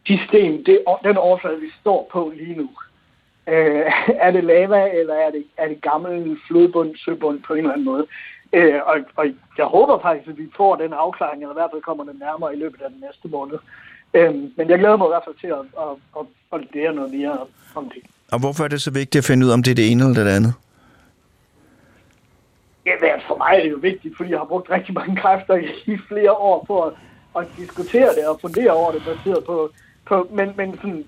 [0.07, 2.69] de sten, det, den overflade, vi står på lige nu,
[3.47, 3.91] øh,
[4.25, 7.85] er det lava, eller er det, er det gammel flodbund, søbund på en eller anden
[7.85, 8.05] måde?
[8.53, 9.25] Øh, og, og
[9.57, 12.55] jeg håber faktisk, at vi får den afklaring, eller i hvert fald kommer den nærmere
[12.55, 13.57] i løbet af den næste måned.
[14.13, 17.13] Øh, men jeg glæder mig i hvert fald til at, at, at, at lære noget
[17.13, 17.37] mere
[17.75, 18.03] om det.
[18.31, 20.03] Og hvorfor er det så vigtigt at finde ud af, om det er det ene
[20.03, 20.53] eller det andet?
[22.85, 25.55] Ja, men for mig er det jo vigtigt, fordi jeg har brugt rigtig mange kræfter
[25.55, 26.93] i, flere år på at,
[27.39, 29.69] at diskutere det og fundere over det, baseret på,
[30.05, 31.05] på men, men sådan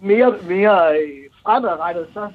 [0.00, 1.08] mere, mere øh,
[1.42, 2.28] fremadrettet, så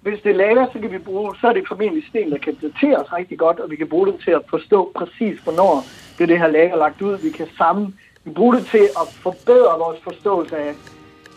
[0.00, 2.54] hvis det er lava, så kan vi bruge, så er det formentlig sten, der kan
[2.54, 5.84] dateres rigtig godt, og vi kan bruge det til at forstå præcis, hvornår
[6.18, 7.18] det, det her lava lagt ud.
[7.18, 10.74] Vi kan sammen, vi bruge det til at forbedre vores forståelse af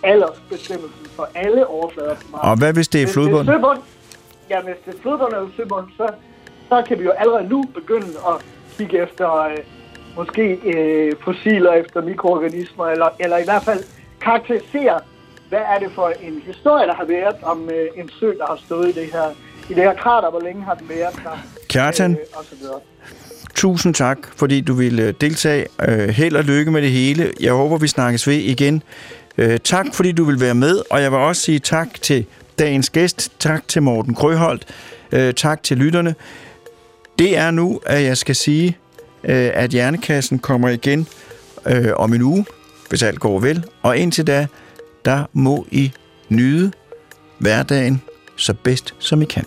[0.03, 2.15] aldersbestemmelsen for alle overflader.
[2.33, 3.47] Og hvad hvis det er Hvis flodbund?
[3.47, 3.79] det er søbund,
[4.49, 6.07] ja, hvis det er flodbund eller søbund, så,
[6.69, 8.35] så kan vi jo allerede nu begynde at
[8.77, 9.57] kigge efter øh,
[10.17, 13.83] måske øh, fossiler efter mikroorganismer, eller, eller i hvert fald
[14.21, 14.99] karakterisere,
[15.49, 18.59] hvad er det for en historie, der har været om øh, en sø, der har
[18.65, 19.27] stået i det her,
[19.69, 21.37] i det her krater, hvor længe har den været der,
[21.69, 22.79] Kjartan, øh, og så videre.
[23.55, 25.65] tusind tak, fordi du ville deltage.
[25.87, 27.31] Øh, held og lykke med det hele.
[27.39, 28.83] Jeg håber, vi snakkes ved igen.
[29.37, 32.25] Øh, tak, fordi du vil være med, og jeg vil også sige tak til
[32.59, 33.31] dagens gæst.
[33.39, 34.65] Tak til Morten Krøholdt.
[35.11, 36.15] Øh, tak til lytterne.
[37.19, 38.77] Det er nu, at jeg skal sige,
[39.23, 41.07] øh, at Hjernekassen kommer igen
[41.65, 42.45] øh, om en uge,
[42.89, 43.63] hvis alt går vel.
[43.81, 44.47] Og indtil da,
[45.05, 45.91] der må I
[46.29, 46.71] nyde
[47.37, 48.01] hverdagen
[48.35, 49.45] så bedst som I kan.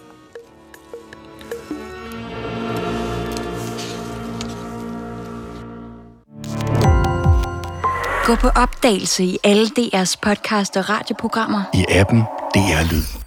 [8.25, 11.63] Gå på opdagelse i alle DR's podcast og radioprogrammer.
[11.75, 12.23] I appen
[12.55, 13.18] DR Lyd.